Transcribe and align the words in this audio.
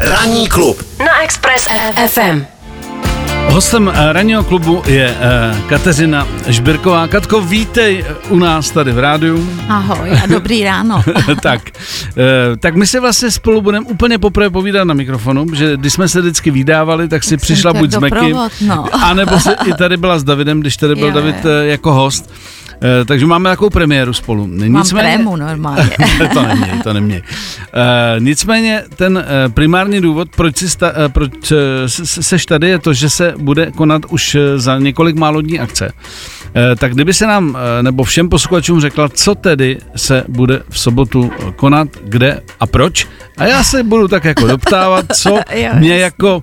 Ranní 0.00 0.48
klub 0.48 0.82
na 0.98 1.22
Express 1.22 1.68
FM. 2.06 2.42
Hostem 3.52 3.92
eh, 3.94 4.12
ranního 4.12 4.44
klubu 4.44 4.82
je 4.86 5.16
eh, 5.20 5.56
Kateřina 5.68 6.26
Žbirková. 6.46 7.08
Katko, 7.08 7.40
vítej 7.40 8.04
u 8.28 8.38
nás 8.38 8.70
tady 8.70 8.92
v 8.92 8.98
rádiu. 8.98 9.50
Ahoj 9.68 10.10
a 10.24 10.26
dobrý 10.26 10.64
ráno. 10.64 11.02
tak, 11.42 11.60
eh, 12.16 12.56
tak 12.56 12.74
my 12.76 12.86
se 12.86 13.00
vlastně 13.00 13.30
spolu 13.30 13.60
budeme 13.60 13.86
úplně 13.86 14.18
poprvé 14.18 14.50
povídat 14.50 14.84
na 14.84 14.94
mikrofonu, 14.94 15.46
že 15.54 15.76
když 15.76 15.92
jsme 15.92 16.08
se 16.08 16.20
vždycky 16.20 16.50
vydávali, 16.50 17.08
tak 17.08 17.24
si 17.24 17.30
Tak 17.36 17.40
přišla 17.40 17.72
buď 17.72 17.90
s 17.90 17.98
Meky, 17.98 18.34
no. 18.66 18.84
anebo 19.04 19.40
se 19.40 19.56
i 19.66 19.72
tady 19.72 19.96
byla 19.96 20.18
s 20.18 20.24
Davidem, 20.24 20.60
když 20.60 20.76
tady 20.76 20.94
byl 20.94 21.06
Jo, 21.08 21.12
David 21.14 21.44
jo. 21.44 21.50
eh, 21.50 21.66
jako 21.66 21.92
host. 21.92 22.30
Eh, 22.82 23.04
Takže 23.04 23.26
máme 23.26 23.50
takovou 23.50 23.70
premiéru 23.70 24.12
spolu. 24.12 24.46
Mám 24.68 24.84
trému 24.84 25.36
normálně. 25.36 25.90
to 26.32 26.42
neměj, 26.42 26.82
to 26.82 26.92
neměj. 26.92 27.22
Uh, 27.22 28.24
nicméně 28.24 28.82
ten 28.96 29.16
uh, 29.16 29.52
primární 29.52 30.00
důvod, 30.00 30.28
proč, 30.36 30.56
si 30.56 30.70
sta, 30.70 30.92
proč 31.08 31.52
seš 32.04 32.46
tady, 32.46 32.68
je 32.68 32.78
to, 32.78 32.92
že 32.92 33.10
se 33.10 33.34
bude 33.38 33.70
konat 33.70 34.02
už 34.08 34.36
za 34.56 34.78
několik 34.78 35.16
málo 35.16 35.40
dní 35.40 35.60
akce. 35.60 35.92
Uh, 36.48 36.76
tak 36.78 36.94
kdyby 36.94 37.14
se 37.14 37.26
nám, 37.26 37.48
uh, 37.48 37.56
nebo 37.82 38.04
všem 38.04 38.28
posluchačům 38.28 38.80
řekla, 38.80 39.08
co 39.08 39.34
tedy 39.34 39.78
se 39.96 40.24
bude 40.28 40.62
v 40.68 40.78
sobotu 40.78 41.30
konat, 41.56 41.88
kde 42.04 42.40
a 42.60 42.66
proč. 42.66 43.06
A 43.38 43.44
já 43.44 43.64
se 43.64 43.82
budu 43.82 44.08
tak 44.08 44.24
jako 44.24 44.46
doptávat, 44.46 45.04
co 45.16 45.40
mě 45.74 45.98
jako 45.98 46.36
uh, 46.36 46.42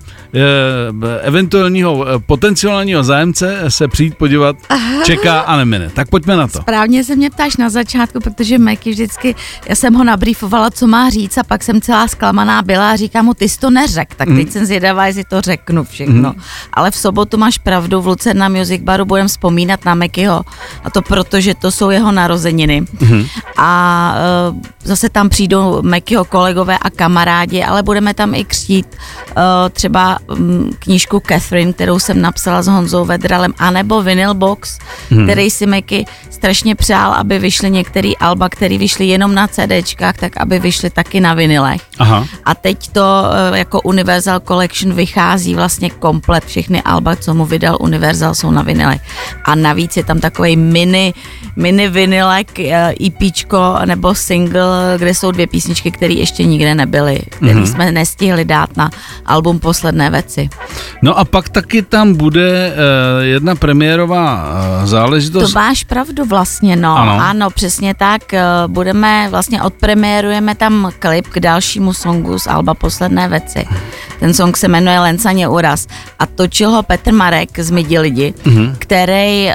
eventuálního 1.20 2.06
potenciálního 2.26 3.04
zájemce 3.04 3.58
se 3.68 3.88
přijít 3.88 4.14
podívat 4.18 4.56
čeká 5.04 5.40
a 5.40 5.56
nemine. 5.56 5.90
Tak 5.94 6.08
pojďme 6.08 6.36
na 6.36 6.46
to. 6.48 6.60
Správně 6.60 7.04
se 7.04 7.16
mě 7.16 7.30
ptáš 7.30 7.56
na 7.56 7.70
začátku, 7.70 8.20
protože 8.20 8.58
Meky 8.58 8.90
vždycky, 8.90 9.34
já 9.68 9.74
jsem 9.74 9.94
ho 9.94 10.04
nabrýfovala, 10.04 10.70
co 10.70 10.86
má 10.86 11.10
říct 11.10 11.38
a 11.38 11.42
pak 11.42 11.62
jsem 11.62 11.80
celá 11.80 12.08
zklamaná 12.08 12.62
byla 12.62 12.90
a 12.90 12.96
říkám 12.96 13.24
mu, 13.24 13.34
ty 13.34 13.48
jsi 13.48 13.58
to 13.58 13.70
neřek, 13.70 14.14
tak 14.14 14.28
teď 14.28 14.50
jsem 14.50 14.66
zvědavá, 14.66 15.06
jestli 15.06 15.24
to 15.24 15.40
řeknu 15.40 15.84
všechno. 15.84 16.34
Ale 16.72 16.90
v 16.90 16.96
sobotu 16.96 17.36
máš 17.38 17.58
pravdu, 17.58 18.00
v 18.00 18.06
Lucerna 18.06 18.48
Music 18.48 18.82
Baru 18.82 19.04
budeme 19.04 19.28
vzpomínat 19.28 19.84
na 19.84 19.94
Mekyho 19.96 20.42
a 20.84 20.90
to 20.90 21.02
proto, 21.02 21.40
že 21.40 21.54
to 21.54 21.70
jsou 21.70 21.90
jeho 21.90 22.12
narozeniny. 22.12 22.82
Mhm. 23.00 23.26
A 23.56 24.14
uh, 24.50 24.56
zase 24.84 25.08
tam 25.08 25.28
přijdou 25.28 25.82
Mekyho 25.82 26.24
kolegové 26.24 26.78
a 26.78 26.90
kamarádi, 26.90 27.64
ale 27.64 27.82
budeme 27.82 28.14
tam 28.14 28.34
i 28.34 28.44
křtít 28.44 28.86
uh, 28.86 29.42
třeba 29.70 30.18
um, 30.30 30.70
knížku 30.78 31.22
Catherine, 31.28 31.72
kterou 31.72 31.98
jsem 31.98 32.20
napsala 32.20 32.62
s 32.62 32.66
Honzou 32.66 33.04
Vedralem, 33.04 33.54
anebo 33.58 34.02
Vinyl 34.02 34.34
Box, 34.34 34.78
hmm. 35.10 35.24
který 35.24 35.50
si 35.50 35.66
Meky 35.66 36.04
strašně 36.30 36.74
přál, 36.74 37.12
aby 37.12 37.38
vyšly 37.38 37.70
některé 37.70 38.12
alba, 38.20 38.48
které 38.48 38.78
vyšly 38.78 39.06
jenom 39.06 39.34
na 39.34 39.48
CDčkách, 39.48 40.16
tak 40.16 40.36
aby 40.36 40.58
vyšly 40.58 40.90
taky 40.90 41.20
na 41.20 41.34
vinylech. 41.34 41.82
Aha. 41.98 42.26
A 42.44 42.54
teď 42.54 42.88
to 42.88 43.04
eh, 43.52 43.58
jako 43.58 43.80
Universal 43.80 44.40
Collection 44.40 44.92
vychází 44.92 45.54
vlastně 45.54 45.90
komplet, 45.90 46.44
všechny 46.44 46.82
alba, 46.82 47.16
co 47.16 47.34
mu 47.34 47.44
vydal 47.46 47.76
Universal, 47.80 48.34
jsou 48.34 48.50
na 48.50 48.62
vinylech. 48.62 49.00
A 49.44 49.54
navíc 49.54 49.85
je 49.96 50.04
tam 50.04 50.18
takový 50.20 50.56
mini, 50.56 51.14
mini 51.56 51.88
vinylek, 51.88 52.58
eh, 52.60 52.94
EPčko 53.06 53.78
nebo 53.84 54.14
single, 54.14 54.94
kde 54.98 55.14
jsou 55.14 55.30
dvě 55.30 55.46
písničky, 55.46 55.90
které 55.90 56.14
ještě 56.14 56.44
nikde 56.44 56.74
nebyly, 56.74 57.18
které 57.28 57.54
Mhm. 57.54 57.62
mm-hmm. 57.64 57.72
jsme 57.72 57.92
nestihli 57.92 58.44
dát 58.44 58.76
na 58.76 58.90
album 59.26 59.58
Posledné 59.58 60.10
věci. 60.10 60.48
No 61.02 61.18
a 61.18 61.24
pak 61.24 61.48
taky 61.48 61.82
tam 61.82 62.14
bude 62.14 62.72
uh, 62.72 63.24
jedna 63.24 63.54
premiérová 63.54 64.44
uh, 64.82 64.86
záležitost. 64.88 65.52
To 65.52 65.58
máš 65.58 65.84
pravdu 65.84 66.24
vlastně, 66.24 66.76
no. 66.76 66.96
Ano. 66.96 67.18
Ano, 67.20 67.50
přesně 67.50 67.94
tak. 67.94 68.34
eh, 68.34 68.42
Budeme, 68.66 69.26
vlastně 69.30 69.62
odpremiérujeme 69.62 70.54
tam 70.54 70.90
klip 70.98 71.26
k 71.28 71.40
dalšímu 71.40 71.92
songu 71.92 72.38
z 72.38 72.46
Alba 72.46 72.74
Posledné 72.74 73.28
věci. 73.28 73.66
Ten 74.20 74.34
song 74.34 74.56
se 74.56 74.68
jmenuje 74.68 75.00
Lencaně 75.00 75.48
Uraz 75.48 75.86
a 76.18 76.26
točil 76.26 76.70
ho 76.70 76.82
Petr 76.82 77.12
Marek 77.12 77.58
z 77.58 77.70
Midi 77.70 77.98
lidi, 77.98 78.34
mm-hmm. 78.44 78.74
který 78.78 79.46
uh, 79.46 79.52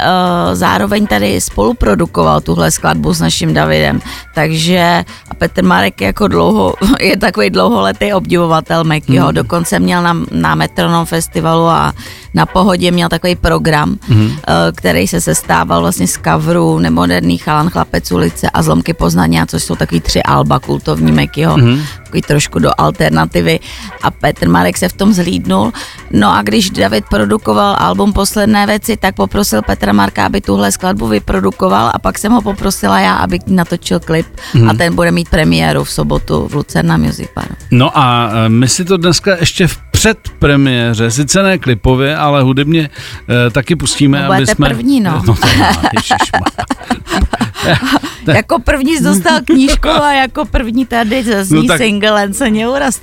zároveň 0.54 1.08
tady 1.08 1.42
spoluprodukoval 1.42 2.42
tuhle 2.42 2.72
skladbu 2.72 3.14
s 3.14 3.22
naším 3.22 3.54
Davidem. 3.54 4.02
Takže 4.36 5.06
a 5.30 5.34
Petr 5.34 5.64
Marek 5.64 6.02
jako 6.02 6.28
dlouho, 6.28 6.74
je 7.02 7.18
takový 7.18 7.50
dlouholetý 7.50 8.14
obdivovatel 8.14 8.84
Mekyho, 8.84 9.28
mm. 9.28 9.34
dokonce 9.34 9.80
měl 9.80 10.04
na, 10.04 10.18
na 10.32 10.56
Metronom 10.56 11.06
festivalu 11.06 11.66
a 11.66 11.94
na 12.34 12.46
Pohodě 12.46 12.92
měl 12.92 13.10
takový 13.10 13.36
program, 13.36 13.98
mm. 14.08 14.32
který 14.76 15.08
se 15.08 15.22
sestával 15.22 15.82
vlastně 15.82 16.08
z 16.08 16.20
coverů 16.24 16.80
Nemoderný 16.80 17.38
chalan, 17.38 17.70
chlapec 17.70 18.12
ulice 18.12 18.50
a 18.50 18.62
Zlomky 18.62 18.94
Poznania, 18.94 19.46
což 19.46 19.64
jsou 19.64 19.76
takový 19.76 20.02
tři 20.02 20.24
alba 20.24 20.60
kultovní 20.60 21.12
Mekyho, 21.12 21.58
mm. 21.58 21.82
Takový 22.12 22.22
trošku 22.22 22.60
do 22.60 22.72
alternativy 22.78 23.60
a 24.04 24.12
Petr 24.12 24.50
Marek 24.50 24.78
se 24.78 24.90
v 24.90 24.94
tom 24.94 25.14
zhlídnul. 25.14 25.72
No 26.12 26.36
a 26.36 26.42
když 26.42 26.70
David 26.70 27.06
produkoval 27.10 27.76
album 27.80 28.14
Posledné 28.14 28.68
věci, 28.68 28.98
tak 28.98 29.16
poprosil 29.16 29.62
Petra 29.62 29.94
Marka, 29.94 30.26
aby 30.26 30.42
tuhle 30.42 30.72
skladbu 30.72 31.08
vyprodukoval 31.08 31.92
a 31.94 32.00
pak 32.00 32.18
jsem 32.20 32.32
ho 32.32 32.42
poprosila 32.42 33.00
já, 33.00 33.14
aby 33.16 33.40
natočil 33.48 34.00
klip 34.00 34.28
mm. 34.54 34.70
a 34.70 34.74
ten 34.74 34.96
bude 34.96 35.12
mít 35.12 35.30
premiéru 35.30 35.84
v 35.84 35.92
sobotu 35.92 36.48
v 36.48 36.56
Lucerna 36.56 36.98
Music 36.98 37.30
Baru. 37.36 37.56
No 37.72 37.98
a 37.98 38.28
uh, 38.28 38.34
my 38.48 38.68
si 38.68 38.86
to 38.86 38.98
dneska 38.98 39.38
ještě 39.40 39.68
v 39.68 39.78
předpremiéře, 39.92 41.12
sice 41.12 41.44
ne 41.44 41.58
klipově, 41.58 42.18
ale 42.18 42.42
hudebně 42.42 42.90
uh, 42.90 43.36
taky 43.52 43.76
pustíme, 43.76 44.22
No, 44.28 44.34
aby 44.34 44.48
jsme... 44.48 44.70
první, 44.70 45.00
no. 45.00 45.12
no 45.28 45.36
to 45.36 45.48
má. 45.60 45.72
Jako 48.34 48.60
první 48.60 49.00
dostal 49.04 49.40
knížku 49.46 49.90
a 49.90 50.14
jako 50.14 50.46
první 50.46 50.86
tady 50.86 51.24
zazní 51.24 51.58
No 51.58 51.64
tak- 51.68 51.78
single 51.78 52.12
Len 52.12 52.34
se 52.34 52.50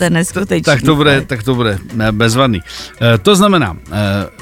je 0.04 0.10
neskutečný. 0.10 0.62
tak 0.62 0.82
to 0.82 0.94
bude, 0.96 1.20
tak 1.26 1.42
to 1.42 1.54
bude 1.54 1.78
bezvadný. 2.12 2.60
Eh, 3.00 3.18
To 3.18 3.36
znamená, 3.36 3.76
eh, 3.92 3.94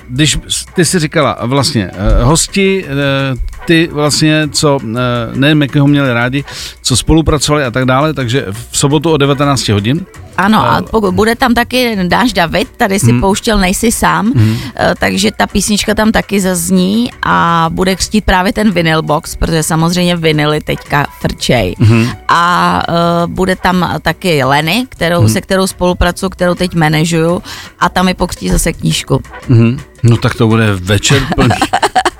když 0.08 0.38
ty 0.74 0.84
si 0.84 0.98
říkala 0.98 1.38
vlastně 1.42 1.90
eh, 1.94 2.22
hosti, 2.24 2.84
eh, 2.88 3.55
ty 3.66 3.88
vlastně, 3.92 4.48
co 4.52 4.78
eh, 4.82 4.86
ne 5.34 5.54
Mekyho 5.54 5.86
měli 5.86 6.12
rádi, 6.12 6.44
co 6.82 6.96
spolupracovali 6.96 7.64
a 7.64 7.70
tak 7.70 7.84
dále, 7.84 8.14
takže 8.14 8.46
v 8.70 8.78
sobotu 8.78 9.10
o 9.10 9.16
19 9.16 9.68
hodin. 9.68 10.06
Ano, 10.36 10.70
a 10.70 10.82
pokud 10.90 11.14
bude 11.14 11.36
tam 11.36 11.54
taky 11.54 11.98
Dáš 12.08 12.32
David, 12.32 12.68
tady 12.76 12.98
si 12.98 13.10
hmm. 13.10 13.20
pouštěl 13.20 13.58
Nejsi 13.58 13.92
sám, 13.92 14.32
hmm. 14.36 14.56
takže 14.98 15.30
ta 15.36 15.46
písnička 15.46 15.94
tam 15.94 16.12
taky 16.12 16.40
zazní 16.40 17.10
a 17.22 17.66
bude 17.72 17.96
křtít 17.96 18.24
právě 18.24 18.52
ten 18.52 18.70
vinyl 18.70 19.02
box, 19.02 19.36
protože 19.36 19.62
samozřejmě 19.62 20.16
vinily 20.16 20.60
teďka 20.60 21.06
frčej. 21.20 21.74
Hmm. 21.78 22.08
A 22.28 22.82
uh, 22.88 23.32
bude 23.32 23.56
tam 23.56 23.98
taky 24.02 24.44
Lenny, 24.44 24.86
kterou, 24.88 25.20
hmm. 25.20 25.28
se 25.28 25.40
kterou 25.40 25.66
spolupracuju, 25.66 26.30
kterou 26.30 26.54
teď 26.54 26.74
manažuju 26.74 27.42
a 27.80 27.88
tam 27.88 28.06
mi 28.06 28.14
pokřtí 28.14 28.48
zase 28.48 28.72
knížku. 28.72 29.22
Mhm. 29.48 29.80
No 30.02 30.16
tak 30.16 30.34
to 30.34 30.46
bude 30.46 30.74
večer 30.74 31.22
plný, 31.34 31.54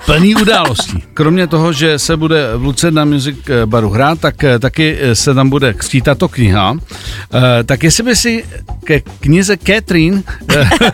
plný 0.07 0.35
událostí. 0.35 1.03
Kromě 1.13 1.47
toho, 1.47 1.73
že 1.73 1.99
se 1.99 2.17
bude 2.17 2.57
v 2.57 2.63
Lucerna 2.63 3.05
Music 3.05 3.37
eh, 3.49 3.65
Baru 3.65 3.89
hrát, 3.89 4.19
tak 4.19 4.43
eh, 4.43 4.59
taky 4.59 4.97
eh, 4.99 5.15
se 5.15 5.33
tam 5.33 5.49
bude 5.49 5.73
křtít 5.73 6.03
tato 6.03 6.27
kniha. 6.27 6.75
Tak 7.65 7.83
jestli 7.83 8.03
by 8.03 8.15
si 8.15 8.45
ke 8.83 8.99
knize 8.99 9.57
Catherine 9.57 10.23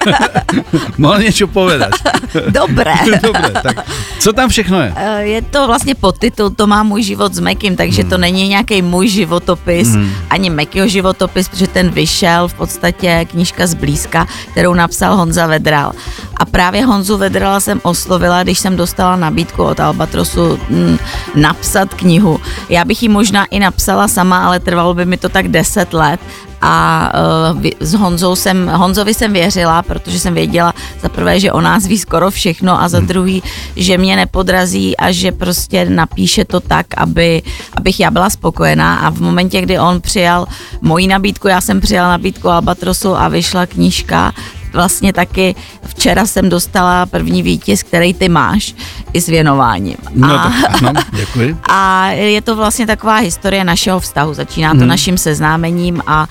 mohl 0.97 1.19
něco 1.19 1.47
povedat. 1.47 1.91
Dobré. 2.50 2.94
Dobře, 3.23 3.53
tak 3.63 3.85
co 4.19 4.34
tam 4.34 4.50
všechno 4.50 4.81
je? 4.81 4.94
Je 5.19 5.41
to 5.41 5.68
vlastně 5.68 5.96
podtitul 5.96 6.50
To 6.50 6.68
má 6.68 6.84
můj 6.84 7.03
život 7.03 7.34
s 7.34 7.40
Mekim, 7.40 7.75
takže 7.75 8.02
hmm. 8.02 8.09
to 8.09 8.18
není 8.18 8.47
nějaký 8.47 8.81
můj 8.81 9.07
životopis, 9.07 9.88
hmm. 9.88 10.12
ani 10.29 10.50
Mekyho 10.50 10.88
životopis, 10.88 11.50
protože 11.50 11.68
ten 11.68 11.90
vyšel 11.90 12.47
v 12.47 12.53
podstatě 12.53 13.25
knížka 13.29 13.68
zblízka, 13.68 14.28
kterou 14.52 14.73
napsal 14.73 15.16
Honza 15.16 15.47
Vedral. 15.47 15.94
A 16.38 16.46
právě 16.46 16.85
Honzu 16.85 17.18
Vedrala 17.18 17.59
jsem 17.59 17.79
oslovila, 17.84 18.44
když 18.44 18.59
jsem 18.59 18.75
dostala 18.75 19.03
nabídku 19.16 19.64
od 19.64 19.80
Albatrosu 19.80 20.59
mm, 20.69 20.97
napsat 21.36 21.94
knihu. 21.94 22.40
Já 22.69 22.86
bych 22.86 23.03
ji 23.03 23.09
možná 23.09 23.46
i 23.46 23.59
napsala 23.59 24.08
sama, 24.08 24.46
ale 24.46 24.59
trvalo 24.59 24.94
by 24.94 25.06
mi 25.06 25.18
to 25.18 25.30
tak 25.30 25.47
10 25.47 25.94
let. 25.94 26.19
A 26.66 27.12
uh, 27.52 27.62
s 27.80 27.94
Honzou 27.94 28.36
jsem, 28.36 28.68
Honzovi 28.68 29.14
jsem 29.14 29.34
věřila, 29.34 29.82
protože 29.84 30.20
jsem 30.20 30.34
věděla 30.34 30.73
za 31.02 31.09
prvé, 31.09 31.40
že 31.40 31.52
o 31.52 31.61
nás 31.61 31.88
ví 31.88 31.97
skoro 31.97 32.32
všechno 32.32 32.82
a 32.82 32.88
za 32.88 33.00
druhý, 33.00 33.44
že 33.76 33.97
mě 33.97 34.16
nepodrazí 34.16 34.97
a 34.97 35.11
že 35.11 35.32
prostě 35.32 35.85
napíše 35.90 36.46
to 36.46 36.59
tak, 36.59 36.85
aby, 36.97 37.41
abych 37.78 37.99
já 37.99 38.11
byla 38.11 38.29
spokojená. 38.29 38.96
A 38.96 39.09
v 39.09 39.20
momentě, 39.22 39.61
kdy 39.61 39.79
on 39.79 40.02
přijal 40.02 40.47
moji 40.82 41.08
nabídku, 41.08 41.47
já 41.47 41.61
jsem 41.61 41.82
přijala 41.82 42.09
nabídku 42.09 42.49
Albatrosu 42.49 43.16
a 43.16 43.28
vyšla 43.28 43.66
knížka, 43.66 44.34
vlastně 44.73 45.14
taky 45.14 45.55
včera 45.85 46.25
jsem 46.25 46.49
dostala 46.49 47.05
první 47.05 47.43
výtisk, 47.43 47.87
který 47.87 48.14
ty 48.14 48.29
máš, 48.29 48.75
i 49.14 49.22
s 49.22 49.28
věnováním. 49.28 49.97
No 50.14 50.40
a, 50.40 50.52
tak 50.61 50.84
ano, 50.84 51.02
děkuji. 51.11 51.58
a 51.70 52.08
je 52.08 52.41
to 52.41 52.55
vlastně 52.55 52.87
taková 52.87 53.16
historie 53.16 53.64
našeho 53.64 53.99
vztahu. 53.99 54.34
Začíná 54.34 54.72
to 54.72 54.78
hmm. 54.78 54.87
naším 54.87 55.17
seznámením 55.17 56.02
a 56.08 56.28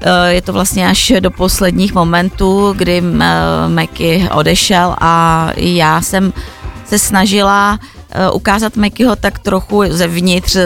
eh, 0.00 0.32
je 0.32 0.42
to 0.42 0.52
vlastně 0.52 0.88
až 0.88 1.12
do 1.20 1.30
posledních 1.30 1.94
momentů, 1.94 2.74
kdy 2.76 3.02
eh, 3.20 3.68
Meky 3.68 4.28
odešel 4.32 4.96
a 5.00 5.48
já 5.56 6.00
jsem 6.02 6.32
se 6.84 6.98
snažila 6.98 7.78
eh, 8.10 8.30
ukázat 8.30 8.76
Mekyho 8.76 9.16
tak 9.16 9.38
trochu 9.38 9.82
zevnitř, 9.88 10.56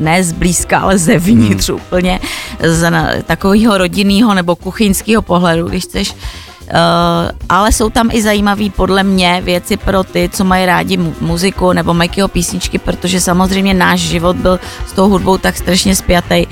ne 0.00 0.24
zblízka, 0.24 0.78
ale 0.78 0.98
zevnitř 0.98 1.68
hmm. 1.68 1.76
úplně 1.78 2.20
z 2.62 2.90
takového 3.26 3.78
rodinného 3.78 4.34
nebo 4.34 4.56
kuchyňského 4.56 5.22
pohledu, 5.22 5.68
když 5.68 5.84
chceš. 5.84 6.14
Uh, 6.70 6.76
ale 7.48 7.72
jsou 7.72 7.90
tam 7.90 8.08
i 8.12 8.22
zajímavé 8.22 8.70
podle 8.70 9.02
mě 9.02 9.40
věci 9.44 9.76
pro 9.76 10.04
ty, 10.04 10.30
co 10.32 10.44
mají 10.44 10.66
rádi 10.66 10.96
mu- 10.96 11.14
muziku 11.20 11.72
nebo 11.72 11.94
Mikeyho 11.94 12.28
písničky, 12.28 12.78
protože 12.78 13.20
samozřejmě 13.20 13.74
náš 13.74 14.00
život 14.00 14.36
byl 14.36 14.60
s 14.86 14.92
tou 14.92 15.08
hudbou 15.08 15.38
tak 15.38 15.56
strašně 15.56 15.96
spjatý, 15.96 16.46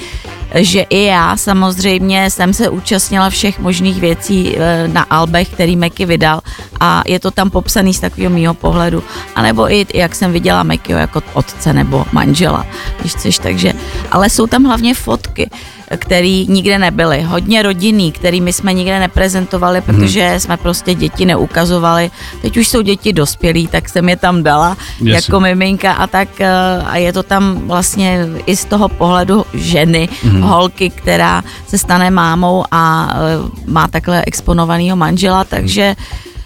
že 0.55 0.81
i 0.81 1.05
já 1.05 1.37
samozřejmě 1.37 2.31
jsem 2.31 2.55
se 2.55 2.69
účastnila 2.69 3.31
všech 3.31 3.59
možných 3.59 4.01
věcí 4.01 4.57
eh, 4.57 4.89
na 4.89 5.03
albech, 5.03 5.49
který 5.49 5.77
Meky 5.77 6.07
vydal 6.07 6.41
a 6.81 7.03
je 7.07 7.21
to 7.21 7.31
tam 7.31 7.51
popsaný 7.51 7.95
z 7.95 8.01
takového 8.01 8.35
mýho 8.35 8.55
pohledu. 8.55 9.05
A 9.35 9.43
nebo 9.43 9.73
i 9.73 9.87
jak 9.95 10.15
jsem 10.15 10.33
viděla 10.33 10.63
Mekyho 10.63 10.99
jako 10.99 11.23
otce 11.33 11.73
nebo 11.73 12.07
manžela, 12.13 12.67
když 13.01 13.13
chceš, 13.13 13.39
takže, 13.39 13.73
ale 14.11 14.31
jsou 14.31 14.47
tam 14.47 14.65
hlavně 14.65 14.95
fotky 14.95 15.51
který 15.97 16.47
nikde 16.49 16.79
nebyly. 16.79 17.23
Hodně 17.23 17.63
rodinný, 17.63 18.13
který 18.13 18.41
my 18.41 18.53
jsme 18.53 18.73
nikde 18.73 19.01
neprezentovali, 19.01 19.81
protože 19.81 20.29
hmm. 20.29 20.41
jsme 20.41 20.57
prostě 20.57 20.95
děti 20.95 21.25
neukazovali. 21.25 22.11
Teď 22.43 22.57
už 22.57 22.69
jsou 22.69 22.83
děti 22.83 23.13
dospělí, 23.13 23.67
tak 23.67 23.89
jsem 23.89 24.09
je 24.09 24.17
tam 24.17 24.43
dala 24.43 24.77
Jasně. 24.93 25.13
jako 25.13 25.41
miminka 25.41 25.93
a 25.93 26.07
tak 26.07 26.41
eh, 26.41 26.53
a 26.87 26.97
je 26.97 27.13
to 27.13 27.23
tam 27.23 27.69
vlastně 27.69 28.27
i 28.47 28.57
z 28.57 28.65
toho 28.65 28.89
pohledu 28.89 29.45
ženy, 29.55 30.09
hmm. 30.23 30.43
holky, 30.43 30.91
která 30.91 31.43
se 31.67 31.79
stane 31.79 32.11
mámou 32.11 32.65
a 32.71 33.13
eh, 33.15 33.71
má 33.71 33.89
takhle 33.89 34.25
exponovaného 34.27 34.97
manžela, 34.97 35.45
takže 35.45 35.97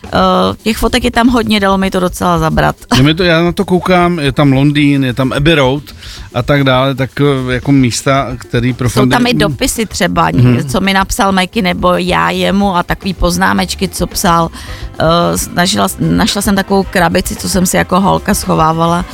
Uh, 0.04 0.56
těch 0.62 0.76
fotek 0.76 1.04
je 1.04 1.10
tam 1.10 1.28
hodně, 1.28 1.60
dalo 1.60 1.78
mi 1.78 1.90
to 1.90 2.00
docela 2.00 2.38
zabrat. 2.38 2.76
Je 3.06 3.14
to, 3.14 3.22
já 3.22 3.42
na 3.42 3.52
to 3.52 3.64
koukám, 3.64 4.18
je 4.18 4.32
tam 4.32 4.52
Londýn, 4.52 5.04
je 5.04 5.14
tam 5.14 5.32
Abbey 5.32 5.54
Road 5.54 5.82
a 6.34 6.42
tak 6.42 6.64
dále, 6.64 6.94
tak 6.94 7.10
eh, 7.20 7.52
jako 7.52 7.72
místa, 7.72 8.28
který 8.38 8.72
pro 8.72 8.90
Jsou 8.90 9.06
tam 9.06 9.26
i 9.26 9.34
dopisy 9.34 9.86
třeba, 9.86 10.24
hmm. 10.24 10.68
co 10.68 10.80
mi 10.80 10.92
napsal 10.92 11.32
Mikey 11.32 11.62
nebo 11.62 11.92
já 11.96 12.30
jemu 12.30 12.76
a 12.76 12.82
takový 12.82 13.14
poznámečky, 13.14 13.88
co 13.88 14.06
psal. 14.06 14.44
Uh, 15.00 15.36
snažila, 15.36 15.88
našla 15.98 16.42
jsem 16.42 16.56
takovou 16.56 16.82
krabici, 16.82 17.36
co 17.36 17.48
jsem 17.48 17.66
si 17.66 17.76
jako 17.76 18.00
holka 18.00 18.34
schovávala 18.34 19.04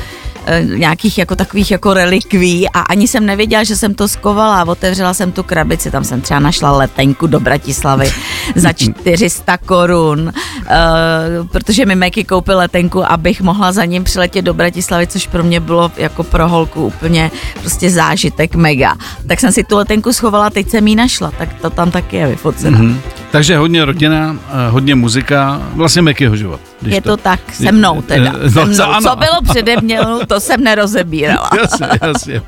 nějakých 0.63 1.19
jako 1.19 1.37
takových 1.37 1.71
jako 1.71 1.95
relikví 1.95 2.69
a 2.69 2.81
ani 2.81 3.09
jsem 3.09 3.27
nevěděla, 3.27 3.65
že 3.65 3.77
jsem 3.77 3.95
to 3.95 4.09
skovala. 4.09 4.65
Otevřela 4.65 5.15
jsem 5.15 5.33
tu 5.33 5.43
krabici, 5.43 5.91
tam 5.91 6.05
jsem 6.05 6.21
třeba 6.21 6.41
našla 6.41 6.77
letenku 6.77 7.27
do 7.27 7.41
Bratislavy 7.41 8.13
za 8.55 8.73
400 8.73 9.59
korun, 9.59 10.21
uh, 10.31 11.47
protože 11.47 11.87
mi 11.87 11.95
Meky 11.95 12.25
koupil 12.25 12.59
letenku, 12.59 13.13
abych 13.13 13.41
mohla 13.41 13.73
za 13.73 13.85
ním 13.85 14.05
přiletět 14.05 14.45
do 14.45 14.55
Bratislavy, 14.55 15.07
což 15.07 15.27
pro 15.27 15.43
mě 15.43 15.61
bylo 15.61 15.93
jako 15.97 16.23
pro 16.25 16.49
holku 16.49 16.87
úplně 16.87 17.31
prostě 17.61 17.91
zážitek 17.91 18.55
mega. 18.55 18.97
Tak 19.27 19.41
jsem 19.41 19.53
si 19.53 19.65
tu 19.65 19.77
letenku 19.77 20.13
schovala, 20.13 20.51
teď 20.51 20.69
jsem 20.69 20.89
ji 20.89 20.97
našla, 20.97 21.31
tak 21.39 21.55
to 21.61 21.71
tam 21.71 21.91
taky 21.91 22.17
je 22.17 22.27
vyfocená. 22.27 22.79
Mm-hmm. 22.79 22.97
Takže 23.31 23.57
hodně 23.57 23.85
rodina, 23.85 24.37
eh, 24.49 24.71
hodně 24.71 24.95
muzika, 24.95 25.63
vlastně 25.75 26.03
Mekyho 26.03 26.37
život. 26.37 26.61
Je 26.83 27.03
to, 27.03 27.09
to 27.09 27.17
tak, 27.17 27.41
se 27.53 27.73
mnou 27.73 28.03
teda. 28.03 28.33
No, 28.33 28.51
se 28.51 28.87
mnou. 28.87 29.01
Co 29.03 29.17
bylo 29.17 29.43
přede 29.51 29.77
mě, 29.81 30.01
to 30.29 30.41
jsem 30.41 30.65
nerozebírala. 30.65 31.51
jasně, 31.63 31.87
jasně. 32.03 32.43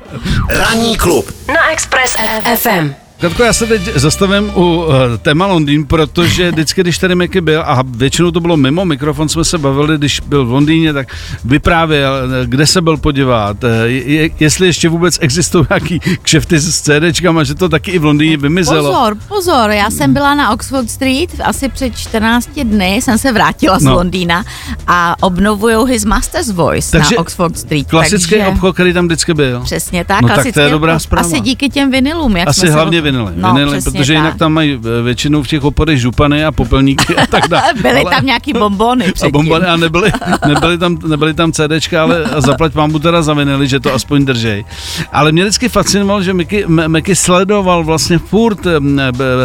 Ranní 0.49 0.97
klub 0.97 1.31
na 1.47 1.71
Express 1.71 2.15
FM. 2.55 2.93
Katko, 3.21 3.43
já 3.43 3.53
se 3.53 3.67
teď 3.67 3.95
zastavím 3.95 4.51
u 4.55 4.75
uh, 4.75 4.93
téma 5.21 5.45
Londýn, 5.45 5.85
protože 5.85 6.51
vždycky, 6.51 6.81
když 6.81 6.97
tady 6.97 7.15
Mickey 7.15 7.41
byl, 7.41 7.63
a 7.65 7.83
většinou 7.87 8.31
to 8.31 8.39
bylo 8.39 8.57
mimo 8.57 8.85
mikrofon, 8.85 9.29
jsme 9.29 9.45
se 9.45 9.57
bavili, 9.57 9.97
když 9.97 10.19
byl 10.19 10.45
v 10.45 10.51
Londýně, 10.51 10.93
tak 10.93 11.07
vyprávěl, 11.45 12.13
kde 12.45 12.67
se 12.67 12.81
byl 12.81 12.97
podívat, 12.97 13.63
eh, 13.63 13.87
je, 13.87 14.29
jestli 14.39 14.67
ještě 14.67 14.89
vůbec 14.89 15.17
existují 15.21 15.65
nějaký 15.69 15.99
kšefty 16.21 16.59
s 16.59 16.81
CDčkama, 16.81 17.43
že 17.43 17.55
to 17.55 17.69
taky 17.69 17.91
i 17.91 17.99
v 17.99 18.05
Londýně 18.05 18.37
vymizelo. 18.37 18.93
Pozor, 18.93 19.17
pozor, 19.27 19.71
já 19.71 19.89
jsem 19.89 20.13
byla 20.13 20.35
na 20.35 20.49
Oxford 20.49 20.89
Street, 20.89 21.29
asi 21.43 21.69
před 21.69 21.97
14 21.97 22.49
dny 22.63 22.95
jsem 22.95 23.17
se 23.17 23.31
vrátila 23.31 23.79
z 23.79 23.83
no. 23.83 23.93
Londýna 23.93 24.43
a 24.87 25.15
obnovujou 25.21 25.85
His 25.85 26.05
Master's 26.05 26.49
Voice 26.51 26.91
takže 26.91 27.15
na 27.15 27.21
Oxford 27.21 27.57
Street. 27.57 27.87
Klasický 27.87 28.29
takže... 28.29 28.47
obchod, 28.47 28.73
který 28.73 28.93
tam 28.93 29.05
vždycky 29.05 29.33
byl. 29.33 29.61
Přesně 29.63 30.05
tak, 30.05 30.21
no, 30.21 30.27
klasický 30.27 30.51
tak 30.51 30.53
to 30.53 30.59
je 30.59 30.69
dobrá 30.69 30.99
zpráva. 30.99 31.27
Asi 31.27 31.39
díky 31.39 31.69
těm 31.69 31.91
vinilům, 31.91 32.37
jak 32.37 32.47
asi 32.47 32.59
jsme 32.59 32.69
hlavně 32.69 33.01
vinily. 33.11 33.31
No, 33.35 33.53
vinily 33.53 33.81
protože 33.81 34.13
tak. 34.13 34.23
jinak 34.23 34.37
tam 34.37 34.53
mají 34.53 34.79
eh, 34.79 35.01
většinou 35.01 35.43
v 35.43 35.47
těch 35.47 35.63
oporech 35.63 35.99
župany 36.01 36.45
a 36.45 36.51
popelníky 36.51 37.15
a 37.15 37.27
tak 37.27 37.47
dále. 37.47 37.73
byly 37.81 38.01
ale, 38.01 38.11
tam 38.11 38.25
nějaký 38.25 38.53
bombony 38.53 39.13
A 39.25 39.29
bombony 39.29 39.65
a 39.65 39.77
nebyly, 39.77 40.11
nebyly, 40.47 40.77
tam, 40.77 40.97
nebyly 41.07 41.33
tam 41.33 41.51
CDčka, 41.51 42.03
ale 42.03 42.25
zaplať 42.37 42.73
mám 42.73 42.91
teda 42.99 43.21
za 43.21 43.33
vinily, 43.33 43.67
že 43.67 43.79
to 43.79 43.93
aspoň 43.93 44.25
držej. 44.25 44.65
Ale 45.11 45.31
mě 45.31 45.43
vždycky 45.43 45.69
fascinovalo, 45.69 46.23
že 46.23 46.33
Mickey, 46.33 46.65
Mickey 46.67 47.15
sledoval 47.15 47.83
vlastně 47.83 48.17
furt 48.17 48.59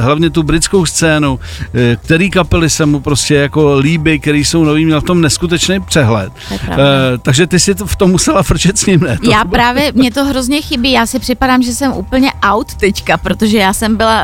hlavně 0.00 0.30
tu 0.30 0.42
britskou 0.42 0.86
scénu, 0.86 1.40
eh, 1.74 1.96
který 1.96 2.30
kapely 2.30 2.70
se 2.70 2.86
mu 2.86 3.00
prostě 3.00 3.34
jako 3.34 3.78
líbí, 3.78 4.20
který 4.20 4.44
jsou 4.44 4.64
nový, 4.64 4.84
měl 4.84 5.00
v 5.00 5.04
tom 5.04 5.20
neskutečný 5.20 5.80
přehled. 5.80 6.32
Uh, 6.50 6.76
takže 7.22 7.46
ty 7.46 7.60
si 7.60 7.74
to 7.74 7.86
v 7.86 7.96
tom 7.96 8.10
musela 8.10 8.42
frčet 8.42 8.78
s 8.78 8.86
ním, 8.86 9.00
ne? 9.00 9.18
To 9.24 9.30
já 9.30 9.44
právě, 9.44 9.92
mě 9.94 10.10
to 10.10 10.24
hrozně 10.24 10.62
chybí, 10.62 10.92
já 10.92 11.06
si 11.06 11.18
připadám, 11.18 11.62
že 11.62 11.72
jsem 11.72 11.92
úplně 11.92 12.30
out 12.42 12.74
teďka, 12.74 13.16
protože 13.16 13.55
já 13.58 13.72
jsem 13.72 13.96
byla 13.96 14.22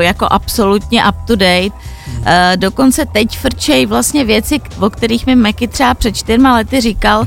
jako 0.00 0.26
absolutně 0.30 1.04
up 1.08 1.16
to 1.26 1.36
date. 1.36 1.70
Uh, 2.18 2.24
dokonce 2.56 3.06
teď 3.06 3.38
frčej 3.38 3.86
vlastně 3.86 4.24
věci, 4.24 4.60
o 4.80 4.90
kterých 4.90 5.26
mi 5.26 5.36
Meky 5.36 5.68
třeba 5.68 5.94
před 5.94 6.16
čtyřma 6.16 6.54
lety 6.54 6.80
říkal, 6.80 7.20
uh, 7.20 7.26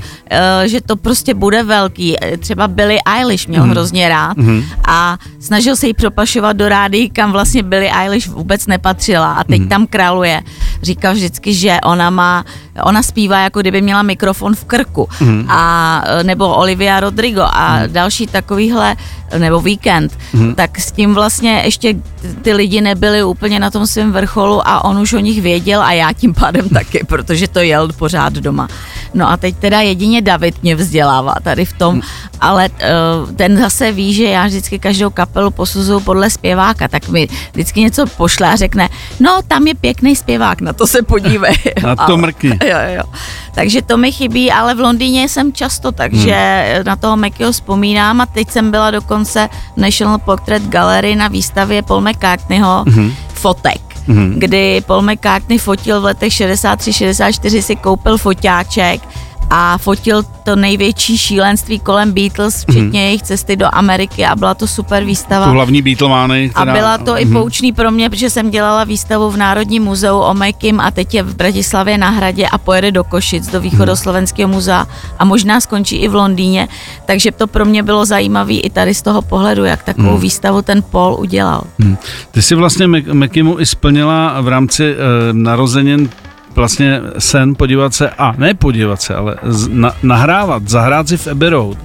že 0.65 0.81
to 0.81 0.95
prostě 0.95 1.33
bude 1.33 1.63
velký. 1.63 2.15
Třeba 2.39 2.67
Billy 2.67 2.97
Eilish 3.05 3.47
měl 3.47 3.63
mm. 3.63 3.69
hrozně 3.69 4.09
rád 4.09 4.37
mm. 4.37 4.63
a 4.87 5.17
snažil 5.39 5.75
se 5.75 5.87
jí 5.87 5.93
propašovat 5.93 6.57
do 6.57 6.69
rády, 6.69 7.09
kam 7.09 7.31
vlastně 7.31 7.63
Billy 7.63 7.91
Eilish 7.91 8.27
vůbec 8.27 8.67
nepatřila 8.67 9.33
a 9.33 9.43
teď 9.43 9.61
mm. 9.61 9.69
tam 9.69 9.87
králuje. 9.87 10.41
Říkal 10.81 11.13
vždycky, 11.13 11.53
že 11.53 11.77
ona 11.85 12.09
má, 12.09 12.45
ona 12.83 13.03
zpívá 13.03 13.39
jako 13.39 13.61
kdyby 13.61 13.81
měla 13.81 14.03
mikrofon 14.03 14.55
v 14.55 14.65
krku 14.65 15.09
mm. 15.19 15.45
a 15.49 16.03
nebo 16.23 16.55
Olivia 16.55 16.99
Rodrigo 16.99 17.41
a 17.41 17.79
mm. 17.79 17.93
další 17.93 18.27
takovýhle 18.27 18.95
nebo 19.37 19.61
Weekend, 19.61 20.17
mm. 20.33 20.55
tak 20.55 20.79
s 20.79 20.91
tím 20.91 21.13
vlastně 21.13 21.61
ještě 21.65 21.95
ty 22.41 22.53
lidi 22.53 22.81
nebyli 22.81 23.23
úplně 23.23 23.59
na 23.59 23.71
tom 23.71 23.87
svém 23.87 24.11
vrcholu 24.11 24.67
a 24.67 24.83
on 24.83 24.99
už 24.99 25.13
o 25.13 25.19
nich 25.19 25.41
věděl 25.41 25.81
a 25.81 25.91
já 25.91 26.13
tím 26.13 26.33
pádem 26.33 26.69
taky, 26.69 27.03
protože 27.07 27.47
to 27.47 27.59
jel 27.59 27.87
pořád 27.87 28.33
doma. 28.33 28.67
No 29.13 29.29
a 29.29 29.37
teď 29.37 29.55
teda 29.55 29.79
jedině 29.81 30.21
David 30.21 30.63
mě 30.63 30.75
vzdělává 30.75 31.35
tady 31.43 31.65
v 31.65 31.73
tom, 31.73 32.01
ale 32.41 32.69
uh, 32.69 33.31
ten 33.31 33.57
zase 33.57 33.91
ví, 33.91 34.13
že 34.13 34.23
já 34.23 34.47
vždycky 34.47 34.79
každou 34.79 35.09
kapelu 35.09 35.51
posuzuju 35.51 35.99
podle 35.99 36.29
zpěváka, 36.29 36.87
tak 36.87 37.09
mi 37.09 37.27
vždycky 37.51 37.81
něco 37.81 38.05
pošle 38.07 38.47
a 38.47 38.55
řekne, 38.55 38.89
no 39.19 39.39
tam 39.47 39.67
je 39.67 39.75
pěkný 39.75 40.15
zpěvák, 40.15 40.61
na 40.61 40.70
to 40.73 40.87
se 40.87 41.01
podívej. 41.01 41.55
na 41.83 41.95
to 41.95 42.17
mrky. 42.17 42.57
Jo, 42.63 42.77
jo. 42.95 43.03
Takže 43.51 43.81
to 43.81 43.97
mi 43.97 44.11
chybí, 44.11 44.51
ale 44.51 44.75
v 44.75 44.79
Londýně 44.79 45.29
jsem 45.29 45.53
často, 45.53 45.91
takže 45.91 46.63
hmm. 46.75 46.85
na 46.85 46.95
toho 46.95 47.17
Mekyho 47.17 47.51
vzpomínám 47.51 48.21
a 48.21 48.25
teď 48.25 48.49
jsem 48.49 48.71
byla 48.71 48.91
dokonce 48.91 49.49
National 49.77 50.17
Portrait 50.17 50.63
Gallery 50.63 51.15
na 51.15 51.27
výstavě 51.27 51.81
Paul 51.81 52.01
McCartneyho 52.01 52.83
hmm. 52.87 53.13
fotek 53.33 53.91
mm-hmm. 54.07 54.33
kdy 54.37 54.81
Paul 54.85 55.01
McCartney 55.01 55.57
fotil 55.57 56.01
v 56.01 56.03
letech 56.03 56.33
63-64 56.33 57.61
si 57.61 57.75
koupil 57.75 58.17
foťáček 58.17 59.01
a 59.53 59.77
fotil 59.77 60.23
to 60.43 60.55
největší 60.55 61.17
šílenství 61.17 61.79
kolem 61.79 62.11
Beatles, 62.11 62.61
včetně 62.61 62.81
mm-hmm. 62.81 63.03
jejich 63.03 63.21
cesty 63.21 63.55
do 63.55 63.67
Ameriky 63.71 64.25
a 64.25 64.35
byla 64.35 64.53
to 64.53 64.67
super 64.67 65.03
výstava. 65.03 65.45
Tu 65.45 65.51
hlavní 65.51 65.81
Beatlemány. 65.81 66.49
Která... 66.49 66.71
A 66.71 66.75
byla 66.75 66.97
to 66.97 67.03
mm-hmm. 67.03 67.21
i 67.21 67.25
mhm. 67.25 67.33
poučný 67.33 67.71
pro 67.71 67.91
mě, 67.91 68.09
protože 68.09 68.29
jsem 68.29 68.49
dělala 68.49 68.83
výstavu 68.83 69.31
v 69.31 69.37
Národním 69.37 69.83
muzeu 69.83 70.19
o 70.19 70.33
Mekim 70.33 70.79
a 70.79 70.91
teď 70.91 71.13
je 71.13 71.23
v 71.23 71.35
Bratislavě 71.35 71.97
na 71.97 72.09
hradě 72.09 72.47
a 72.47 72.57
pojede 72.57 72.91
do 72.91 73.03
Košic, 73.03 73.51
do 73.51 73.61
Východoslovenského 73.61 74.49
muzea 74.49 74.87
a 75.19 75.25
možná 75.25 75.61
skončí 75.61 75.95
i 75.95 76.07
v 76.07 76.15
Londýně, 76.15 76.67
takže 77.05 77.31
to 77.31 77.47
pro 77.47 77.65
mě 77.65 77.83
bylo 77.83 78.05
zajímavé 78.05 78.53
i 78.53 78.69
tady 78.69 78.93
z 78.93 79.01
toho 79.01 79.21
pohledu, 79.21 79.65
jak 79.65 79.83
takovou 79.83 80.15
mm. 80.15 80.19
výstavu 80.19 80.61
ten 80.61 80.81
Paul 80.81 81.15
udělal. 81.19 81.63
Mm. 81.77 81.97
Ty 82.31 82.41
si 82.41 82.55
vlastně 82.55 82.87
Mekimu 83.13 83.59
i 83.59 83.65
splnila 83.65 84.41
v 84.41 84.47
rámci 84.47 84.95
uh, 84.95 84.97
narozenin 85.37 86.09
vlastně 86.55 87.01
sen 87.17 87.55
podívat 87.55 87.93
se, 87.93 88.09
a 88.09 88.33
ne 88.37 88.53
podívat 88.53 89.01
se, 89.01 89.15
ale 89.15 89.35
z, 89.43 89.67
na, 89.67 89.93
nahrávat, 90.03 90.69
zahrát 90.69 91.07
si 91.07 91.17
v 91.17 91.27
Abbey 91.27 91.49
Road. 91.49 91.77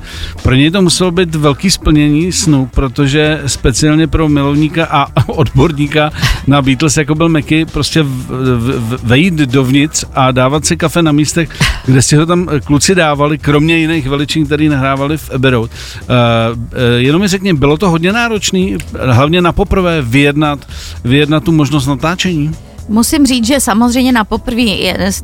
Pro 0.42 0.54
něj 0.54 0.70
to 0.70 0.82
muselo 0.82 1.10
být 1.10 1.34
velký 1.34 1.70
splnění 1.70 2.32
snu, 2.32 2.70
protože 2.74 3.42
speciálně 3.46 4.06
pro 4.06 4.28
milovníka 4.28 4.86
a 4.90 5.06
odborníka 5.26 6.10
na 6.46 6.62
Beatles, 6.62 6.96
jako 6.96 7.14
byl 7.14 7.28
Meky, 7.28 7.64
prostě 7.64 8.02
v, 8.02 8.06
v, 8.08 9.00
vejít 9.02 9.34
dovnitř 9.34 10.04
a 10.14 10.30
dávat 10.30 10.66
si 10.66 10.76
kafe 10.76 11.02
na 11.02 11.12
místech, 11.12 11.48
kde 11.86 12.02
si 12.02 12.16
ho 12.16 12.26
tam 12.26 12.48
kluci 12.64 12.94
dávali, 12.94 13.38
kromě 13.38 13.76
jiných 13.76 14.08
veličin, 14.08 14.46
který 14.46 14.68
nahrávali 14.68 15.18
v 15.18 15.30
Abbey 15.30 15.50
Road. 15.50 15.70
Uh, 15.70 16.58
uh, 16.58 16.78
jenom 16.96 17.20
mi 17.22 17.28
řekni, 17.28 17.52
bylo 17.54 17.76
to 17.76 17.90
hodně 17.90 18.12
náročný, 18.12 18.76
hlavně 19.06 19.42
na 19.42 19.52
poprvé 19.52 20.02
vyjednat, 20.02 20.58
vyjednat 21.04 21.44
tu 21.44 21.52
možnost 21.52 21.86
natáčení? 21.86 22.52
Musím 22.88 23.26
říct, 23.26 23.46
že 23.46 23.60
samozřejmě 23.60 24.12
na 24.12 24.24
poprvé 24.24 24.62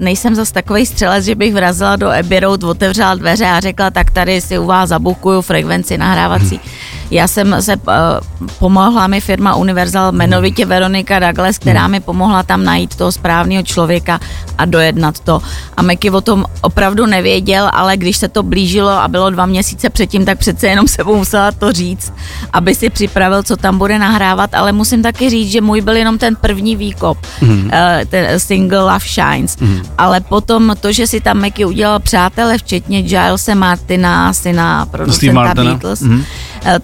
nejsem 0.00 0.34
zas 0.34 0.52
takový 0.52 0.86
střelec, 0.86 1.24
že 1.24 1.34
bych 1.34 1.54
vrazila 1.54 1.96
do 1.96 2.10
Abbey 2.10 2.40
Road, 2.40 2.64
otevřela 2.64 3.14
dveře 3.14 3.46
a 3.46 3.60
řekla, 3.60 3.90
tak 3.90 4.10
tady 4.10 4.40
si 4.40 4.58
u 4.58 4.66
vás 4.66 4.88
zabukuju 4.88 5.40
frekvenci 5.40 5.98
nahrávací. 5.98 6.60
Hmm. 6.62 6.72
Já 7.10 7.28
jsem 7.28 7.56
se, 7.60 7.76
uh, 7.76 7.82
pomohla 8.58 9.06
mi 9.06 9.20
firma 9.20 9.54
Universal, 9.54 10.12
jmenovitě 10.12 10.66
Veronika 10.66 11.18
Douglas, 11.18 11.58
která 11.58 11.82
hmm. 11.82 11.90
mi 11.90 12.00
pomohla 12.00 12.42
tam 12.42 12.64
najít 12.64 12.94
toho 12.94 13.12
správného 13.12 13.62
člověka 13.62 14.20
a 14.58 14.64
dojednat 14.64 15.20
to. 15.20 15.42
A 15.76 15.82
Meky 15.82 16.10
o 16.10 16.20
tom 16.20 16.44
opravdu 16.60 17.06
nevěděl, 17.06 17.70
ale 17.72 17.96
když 17.96 18.16
se 18.16 18.28
to 18.28 18.42
blížilo 18.42 18.90
a 18.90 19.08
bylo 19.08 19.30
dva 19.30 19.46
měsíce 19.46 19.90
předtím, 19.90 20.24
tak 20.24 20.38
přece 20.38 20.66
jenom 20.66 20.88
se 20.88 21.04
musela 21.04 21.52
to 21.52 21.72
říct, 21.72 22.12
aby 22.52 22.74
si 22.74 22.90
připravil, 22.90 23.42
co 23.42 23.56
tam 23.56 23.78
bude 23.78 23.98
nahrávat, 23.98 24.54
ale 24.54 24.72
musím 24.72 25.02
taky 25.02 25.30
říct, 25.30 25.50
že 25.50 25.60
můj 25.60 25.80
byl 25.80 25.96
jenom 25.96 26.18
ten 26.18 26.36
první 26.36 26.76
výkop, 26.76 27.18
mm. 27.40 27.51
Uh, 27.52 27.70
ten 28.08 28.40
single 28.40 28.80
Love 28.80 29.06
Shines, 29.06 29.56
mm. 29.56 29.82
ale 29.98 30.20
potom 30.20 30.74
to, 30.80 30.92
že 30.92 31.06
si 31.06 31.20
tam 31.20 31.38
Meky 31.38 31.64
udělal 31.64 32.00
přátele, 32.00 32.58
včetně 32.58 33.02
Gilesa 33.02 33.54
Martina, 33.54 34.32
syna 34.32 34.86
producenta 34.86 35.54
Beatles, 35.54 36.00
mm. 36.00 36.24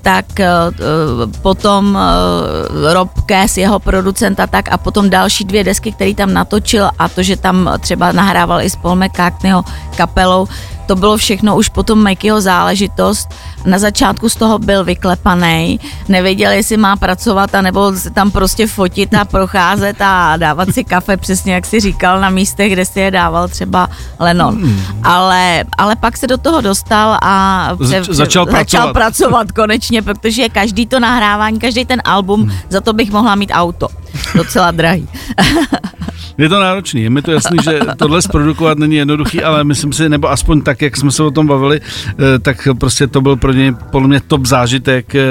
Tak 0.03 0.25
uh, 0.39 1.33
potom 1.43 1.95
uh, 1.95 2.93
Rob 2.93 3.11
Cass, 3.27 3.57
jeho 3.57 3.79
producenta, 3.79 4.47
tak 4.47 4.73
a 4.73 4.79
potom 4.79 5.11
další 5.11 5.45
dvě 5.45 5.65
desky, 5.65 5.93
který 5.93 6.15
tam 6.15 6.35
natočil 6.35 6.91
a 6.99 7.09
to, 7.09 7.23
že 7.23 7.37
tam 7.37 7.71
třeba 7.81 8.13
nahrával 8.13 8.63
i 8.63 8.71
s 8.71 8.77
Paul 8.77 8.97
McCartneyho 8.97 9.65
kapelou, 9.97 10.49
to 10.87 10.97
bylo 10.97 11.17
všechno 11.17 11.57
už 11.57 11.69
potom 11.69 12.03
Mikeyho 12.03 12.41
záležitost. 12.41 13.29
Na 13.65 13.79
začátku 13.79 14.29
z 14.29 14.37
toho 14.37 14.59
byl 14.59 14.85
vyklepaný, 14.85 15.81
nevěděl, 16.09 16.53
jestli 16.53 16.77
má 16.77 16.97
pracovat 16.97 17.55
a 17.55 17.63
nebo 17.63 17.93
se 17.93 18.11
tam 18.11 18.31
prostě 18.31 18.67
fotit 18.67 19.15
a 19.15 19.25
procházet 19.25 19.97
a 20.01 20.37
dávat 20.37 20.69
si 20.75 20.85
kafe, 20.85 21.17
přesně 21.17 21.55
jak 21.55 21.67
si 21.67 21.81
říkal, 21.81 22.21
na 22.21 22.31
místech, 22.31 22.73
kde 22.73 22.85
si 22.85 23.01
je 23.01 23.11
dával 23.11 23.49
třeba 23.49 23.89
Lennon. 24.19 24.55
Hmm. 24.55 24.81
Ale, 25.03 25.65
ale 25.79 25.97
pak 25.97 26.17
se 26.17 26.27
do 26.27 26.39
toho 26.39 26.61
dostal 26.61 27.19
a 27.23 27.71
pře, 27.83 28.05
začal, 28.05 28.15
začal 28.15 28.47
pracovat. 28.47 28.93
pracovat 28.93 29.53
konečně, 29.69 30.03
protože 30.03 30.49
každý 30.49 30.87
to 30.87 31.01
nahrávání, 31.01 31.59
každý 31.59 31.85
ten 31.85 32.01
album, 32.05 32.43
hmm. 32.43 32.53
za 32.69 32.81
to 32.81 32.93
bych 32.93 33.11
mohla 33.11 33.35
mít 33.35 33.51
auto. 33.53 33.89
Docela 34.35 34.71
drahý. 34.71 35.09
Je 36.39 36.49
to 36.49 36.61
náročný, 36.61 37.03
je 37.03 37.11
mi 37.11 37.23
to 37.23 37.33
jasný, 37.33 37.59
že 37.65 37.81
tohle 37.97 38.23
zprodukovat 38.23 38.79
není 38.79 38.97
jednoduchý, 38.97 39.43
ale 39.43 39.65
myslím 39.65 39.93
si, 39.93 40.09
nebo 40.09 40.31
aspoň 40.31 40.63
tak, 40.63 40.83
jak 40.83 40.97
jsme 40.97 41.11
se 41.11 41.23
o 41.23 41.31
tom 41.31 41.47
bavili, 41.47 41.81
eh, 41.83 42.39
tak 42.39 42.69
prostě 42.79 43.07
to 43.07 43.21
byl 43.21 43.37
pro 43.37 43.53
něj 43.53 43.75
podle 43.91 44.09
mě 44.09 44.21
top 44.21 44.47
zážitek, 44.47 45.15
eh, 45.15 45.23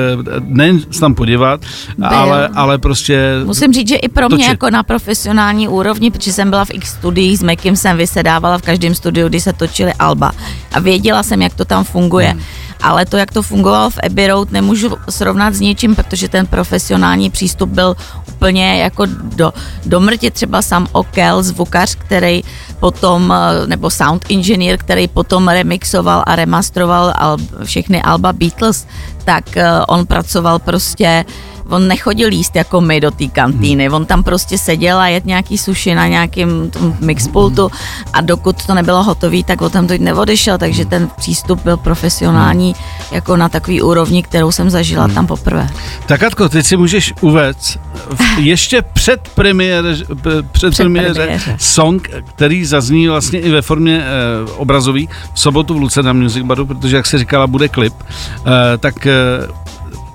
nejen 0.44 0.79
se 0.91 1.00
tam 1.00 1.15
podívat, 1.15 1.62
ale, 2.03 2.48
ale 2.48 2.77
prostě... 2.77 3.39
Musím 3.46 3.74
říct, 3.74 3.88
že 3.88 3.96
i 3.96 4.10
pro 4.10 4.27
mě 4.27 4.38
točit. 4.38 4.50
jako 4.50 4.70
na 4.70 4.84
profesionální 4.84 5.67
úrovni, 5.67 6.12
protože 6.12 6.34
jsem 6.34 6.50
byla 6.50 6.65
v 6.65 6.74
X 6.74 7.00
studiích, 7.00 7.39
s 7.39 7.44
Mekim 7.44 7.75
jsem 7.75 7.98
vysedávala 7.98 8.58
v 8.58 8.62
každém 8.62 8.96
studiu, 8.96 9.29
kdy 9.29 9.39
se 9.39 9.53
točily 9.53 9.94
alba 9.94 10.32
a 10.74 10.79
věděla 10.79 11.24
jsem, 11.24 11.41
jak 11.41 11.53
to 11.53 11.65
tam 11.65 11.84
funguje. 11.84 12.27
Hmm 12.27 12.66
ale 12.81 13.05
to, 13.05 13.17
jak 13.17 13.31
to 13.31 13.41
fungovalo 13.41 13.89
v 13.89 14.00
Abbey 14.05 14.27
Road, 14.27 14.51
nemůžu 14.51 14.91
srovnat 15.10 15.53
s 15.53 15.60
ničím, 15.60 15.96
protože 15.96 16.29
ten 16.29 16.46
profesionální 16.48 17.29
přístup 17.29 17.69
byl 17.69 17.96
úplně 18.27 18.81
jako 18.81 19.05
do, 19.36 19.53
do 19.86 20.00
mrtě 20.00 20.31
třeba 20.31 20.62
sam 20.62 20.88
Okel, 20.91 21.43
zvukař, 21.43 21.96
který 21.96 22.43
potom, 22.79 23.34
eh, 23.34 23.67
nebo 23.67 23.89
sound 23.89 24.25
engineer, 24.29 24.77
který 24.77 25.07
potom 25.07 25.48
remixoval 25.48 26.24
a 26.25 26.36
remastroval 26.36 27.13
al, 27.15 27.38
všechny 27.63 28.01
alba 28.01 28.34
Beatles, 28.34 28.88
tak 29.25 29.57
eh, 29.57 29.65
on 29.88 30.05
pracoval 30.05 30.60
prostě 30.60 31.25
on 31.69 31.88
nechodil 31.88 32.31
jíst 32.31 32.55
jako 32.55 32.81
my 32.81 33.01
do 33.01 33.12
té 33.12 33.27
kantýny, 33.27 33.86
hmm. 33.86 33.93
on 33.93 34.05
tam 34.05 34.24
prostě 34.24 34.57
seděl 34.57 34.97
a 34.97 35.07
jet 35.07 35.25
nějaký 35.25 35.57
suši 35.57 35.95
na 35.95 36.07
nějakým 36.07 36.71
mixpultu 37.00 37.71
a 38.13 38.21
dokud 38.21 38.65
to 38.65 38.74
nebylo 38.74 39.03
hotové, 39.03 39.43
tak 39.43 39.62
o 39.62 39.69
tam 39.69 39.88
to 39.88 39.93
neodešel, 40.00 40.57
takže 40.57 40.86
ten 40.86 41.09
přístup 41.17 41.63
byl 41.63 41.77
profesionální 41.77 42.75
jako 43.12 43.38
na 43.38 43.50
takový 43.50 43.81
úrovni, 43.81 44.24
kterou 44.24 44.51
jsem 44.51 44.69
zažila 44.69 45.05
hmm. 45.05 45.15
tam 45.15 45.27
poprvé. 45.27 45.69
Tak 46.05 46.19
Katko, 46.19 46.50
teď 46.50 46.65
si 46.65 46.77
můžeš 46.77 47.13
uvést 47.21 47.79
ještě 48.38 48.81
před 48.81 49.29
premiére, 49.36 49.95
před, 49.95 50.51
před 50.51 50.75
premiére, 50.75 51.13
premiére 51.13 51.57
song, 51.57 52.09
který 52.36 52.65
zazní 52.65 53.07
vlastně 53.07 53.39
i 53.39 53.51
ve 53.51 53.62
formě 53.62 54.03
eh, 54.03 54.51
obrazový 54.57 55.09
v 55.33 55.39
sobotu 55.39 55.74
v 55.74 55.77
Luce 55.77 56.03
na 56.03 56.13
Music 56.13 56.43
Baru, 56.43 56.65
protože 56.65 56.95
jak 56.95 57.05
se 57.05 57.17
říkala, 57.17 57.47
bude 57.47 57.67
klip, 57.69 57.93
eh, 58.03 58.77
tak 58.77 59.07
eh, 59.07 59.13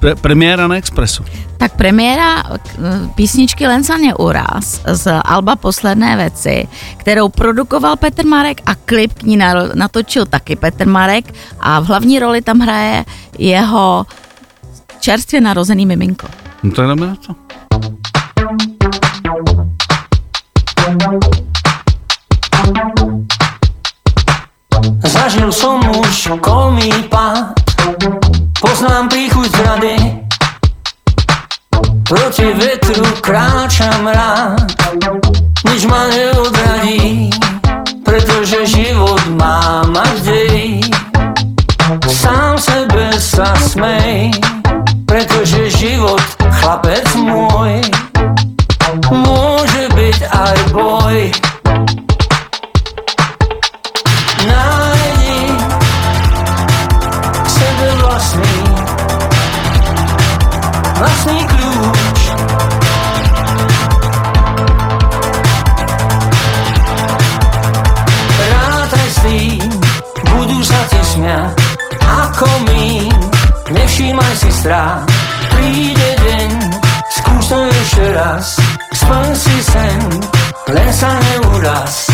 Pre- 0.02 0.18
premiéra 0.18 0.66
na 0.66 0.82
Expressu. 0.82 1.22
Tak 1.62 1.78
premiéra 1.78 2.42
eh, 2.42 2.58
písničky 3.14 3.66
Lensaně 3.66 4.14
Uraz 4.14 4.82
z 4.86 5.20
Alba 5.24 5.56
Posledné 5.56 6.16
věci, 6.16 6.68
kterou 6.96 7.28
produkoval 7.28 7.96
Petr 7.96 8.26
Marek 8.26 8.60
a 8.66 8.74
klip 8.74 9.12
k 9.12 9.22
ní 9.22 9.38
natočil 9.74 10.26
taky 10.26 10.56
Petr 10.56 10.88
Marek 10.88 11.34
a 11.60 11.80
v 11.80 11.84
hlavní 11.86 12.18
roli 12.18 12.42
tam 12.42 12.58
hraje 12.58 13.04
jeho 13.38 14.06
čerstvě 15.00 15.40
narozený 15.40 15.86
miminko. 15.86 16.26
No 16.62 16.70
to 16.70 16.82
jdeme 16.82 17.06
na 17.06 17.16
to. 17.26 17.34
Zažil 25.06 25.52
som 25.52 25.78
už 26.00 26.28
kolmý 26.40 26.90
pád 27.10 27.61
Poznám 28.62 29.10
príchuť 29.10 29.50
zrady 29.58 29.96
Proti 32.06 32.46
vetru 32.54 33.10
kráčam 33.18 34.06
rád 34.06 34.70
Nič 35.66 35.82
ma 35.90 36.06
neodradí 36.06 37.26
Pretože 38.06 38.62
život 38.70 39.18
má 39.34 39.82
mať 39.90 40.14
dej 40.22 40.78
Sám 42.06 42.54
sebe 42.54 43.10
sa 43.18 43.50
smej 43.58 44.30
Pretože 45.10 45.66
život, 45.82 46.22
chlapec 46.62 47.02
môj 47.18 47.51
smiať 71.32 71.56
Ako 72.02 72.48
my, 72.68 73.08
nevšímaj 73.72 74.34
si 74.36 74.50
strach 74.52 75.04
Príde 75.56 76.10
deň, 76.20 76.50
skús 77.12 77.44
to 77.52 77.58
ešte 77.68 78.04
raz. 78.16 78.56
Splň 78.92 79.30
si 79.36 79.56
sen, 79.62 80.00
len 80.72 80.90
sa 80.92 81.12
neuraz 81.12 82.11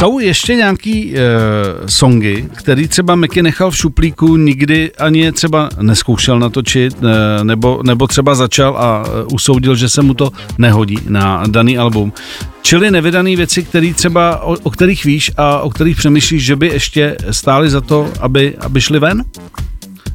Jsou 0.00 0.18
ještě 0.18 0.54
nějaký 0.54 1.14
e, 1.16 1.20
songy, 1.86 2.48
který 2.54 2.88
třeba 2.88 3.14
Meky 3.14 3.42
nechal 3.42 3.70
v 3.70 3.76
šuplíku, 3.76 4.36
nikdy 4.36 4.92
ani 4.98 5.20
je 5.20 5.32
třeba 5.32 5.68
neskoušel 5.80 6.38
natočit, 6.38 6.96
e, 7.02 7.44
nebo, 7.44 7.80
nebo 7.82 8.06
třeba 8.06 8.34
začal 8.34 8.76
a 8.76 9.04
e, 9.04 9.24
usoudil, 9.24 9.74
že 9.74 9.88
se 9.88 10.02
mu 10.02 10.14
to 10.14 10.30
nehodí 10.58 10.98
na 11.08 11.42
daný 11.46 11.78
album. 11.78 12.12
Čili 12.62 12.90
nevydané 12.90 13.36
věci, 13.36 13.62
které 13.62 13.94
třeba, 13.94 14.42
o, 14.42 14.56
o 14.62 14.70
kterých 14.70 15.04
víš 15.04 15.30
a 15.36 15.58
o 15.60 15.70
kterých 15.70 15.96
přemýšlíš, 15.96 16.44
že 16.44 16.56
by 16.56 16.66
ještě 16.66 17.16
stály 17.30 17.70
za 17.70 17.80
to, 17.80 18.08
aby, 18.20 18.56
aby 18.60 18.80
šli 18.80 18.98
ven? 18.98 19.24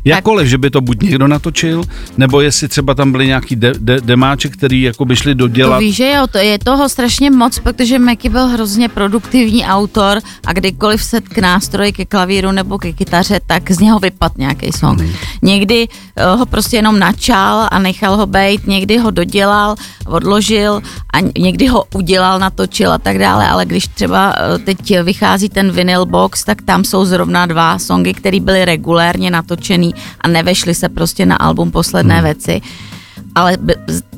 Jakkoliv, 0.05 0.47
že 0.47 0.57
by 0.57 0.69
to 0.69 0.81
buď 0.81 1.01
někdo 1.01 1.27
natočil, 1.27 1.83
nebo 2.17 2.41
jestli 2.41 2.67
třeba 2.67 2.93
tam 2.93 3.11
byly 3.11 3.27
nějaký 3.27 3.55
de, 3.55 3.73
de, 3.79 4.01
demáče, 4.01 4.49
který 4.49 4.81
jako 4.81 5.05
by 5.05 5.15
šli 5.15 5.35
dodělat. 5.35 5.75
To 5.75 5.79
víš, 5.79 5.95
že 5.95 6.11
jo, 6.11 6.27
to 6.27 6.37
je 6.37 6.59
toho 6.59 6.89
strašně 6.89 7.31
moc, 7.31 7.59
protože 7.59 7.99
Meky 7.99 8.29
byl 8.29 8.47
hrozně 8.47 8.89
produktivní 8.89 9.65
autor 9.65 10.19
a 10.45 10.53
kdykoliv 10.53 11.03
se 11.03 11.21
k 11.21 11.37
nástroji, 11.37 11.91
ke 11.91 12.05
klavíru 12.05 12.51
nebo 12.51 12.77
ke 12.77 12.93
kytaře, 12.93 13.39
tak 13.47 13.71
z 13.71 13.79
něho 13.79 13.99
vypad 13.99 14.37
nějaký 14.37 14.71
song. 14.71 14.99
Hmm. 14.99 15.13
Někdy 15.41 15.87
uh, 15.87 16.39
ho 16.39 16.45
prostě 16.45 16.77
jenom 16.77 16.99
načal 16.99 17.67
a 17.71 17.79
nechal 17.79 18.17
ho 18.17 18.25
být, 18.25 18.67
někdy 18.67 18.97
ho 18.97 19.11
dodělal, 19.11 19.75
odložil 20.05 20.81
a 21.13 21.17
někdy 21.39 21.67
ho 21.67 21.85
udělal, 21.93 22.39
natočil 22.39 22.91
a 22.91 22.97
tak 22.97 23.17
dále, 23.17 23.49
ale 23.49 23.65
když 23.65 23.87
třeba 23.87 24.33
uh, 24.37 24.63
teď 24.63 24.99
vychází 25.03 25.49
ten 25.49 25.71
vinyl 25.71 26.05
box, 26.05 26.43
tak 26.43 26.61
tam 26.61 26.83
jsou 26.83 27.05
zrovna 27.05 27.45
dva 27.45 27.79
songy, 27.79 28.13
které 28.13 28.39
byly 28.39 28.65
regulérně 28.65 29.31
natočený 29.31 29.94
a 30.21 30.27
nevešly 30.27 30.75
se 30.75 30.89
prostě 30.89 31.25
na 31.25 31.35
album 31.35 31.71
Posledné 31.71 32.15
hmm. 32.15 32.23
věci 32.23 32.61
ale 33.35 33.57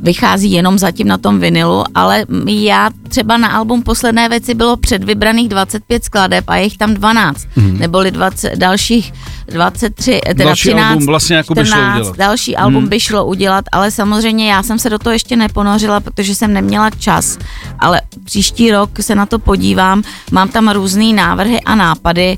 vychází 0.01 0.51
jenom 0.51 0.79
zatím 0.79 1.07
na 1.07 1.17
tom 1.17 1.39
vinilu, 1.39 1.83
ale 1.95 2.25
já 2.47 2.89
třeba 3.09 3.37
na 3.37 3.47
album 3.47 3.83
Posledné 3.83 4.29
věci 4.29 4.53
bylo 4.53 4.77
předvybraných 4.77 5.49
25 5.49 6.03
skladeb 6.03 6.45
a 6.47 6.55
je 6.55 6.63
jich 6.63 6.77
tam 6.77 6.93
12, 6.93 7.47
mm. 7.55 7.79
neboli 7.79 8.11
20 8.11 8.55
dalších 8.55 9.13
23, 9.47 10.19
teda 10.27 10.45
Další 10.45 10.69
13, 10.69 10.89
album 10.89 11.05
vlastně 11.05 11.35
jako 11.35 11.53
by 11.53 11.65
šlo 11.65 11.75
14, 11.75 11.99
udělat. 11.99 12.17
další 12.17 12.55
album 12.55 12.81
Hmm. 12.81 12.89
by 12.89 12.99
šlo 12.99 13.25
udělat, 13.25 13.65
ale 13.71 13.91
samozřejmě 13.91 14.51
já 14.51 14.63
jsem 14.63 14.79
se 14.79 14.89
do 14.89 14.99
toho 14.99 15.13
ještě 15.13 15.35
neponořila, 15.35 15.99
protože 15.99 16.35
jsem 16.35 16.53
neměla 16.53 16.89
čas, 16.89 17.37
ale 17.79 18.01
příští 18.23 18.71
rok 18.71 18.89
se 19.01 19.15
na 19.15 19.25
to 19.25 19.39
podívám, 19.39 20.03
mám 20.31 20.49
tam 20.49 20.69
různé 20.69 21.13
návrhy 21.13 21.61
a 21.61 21.75
nápady, 21.75 22.37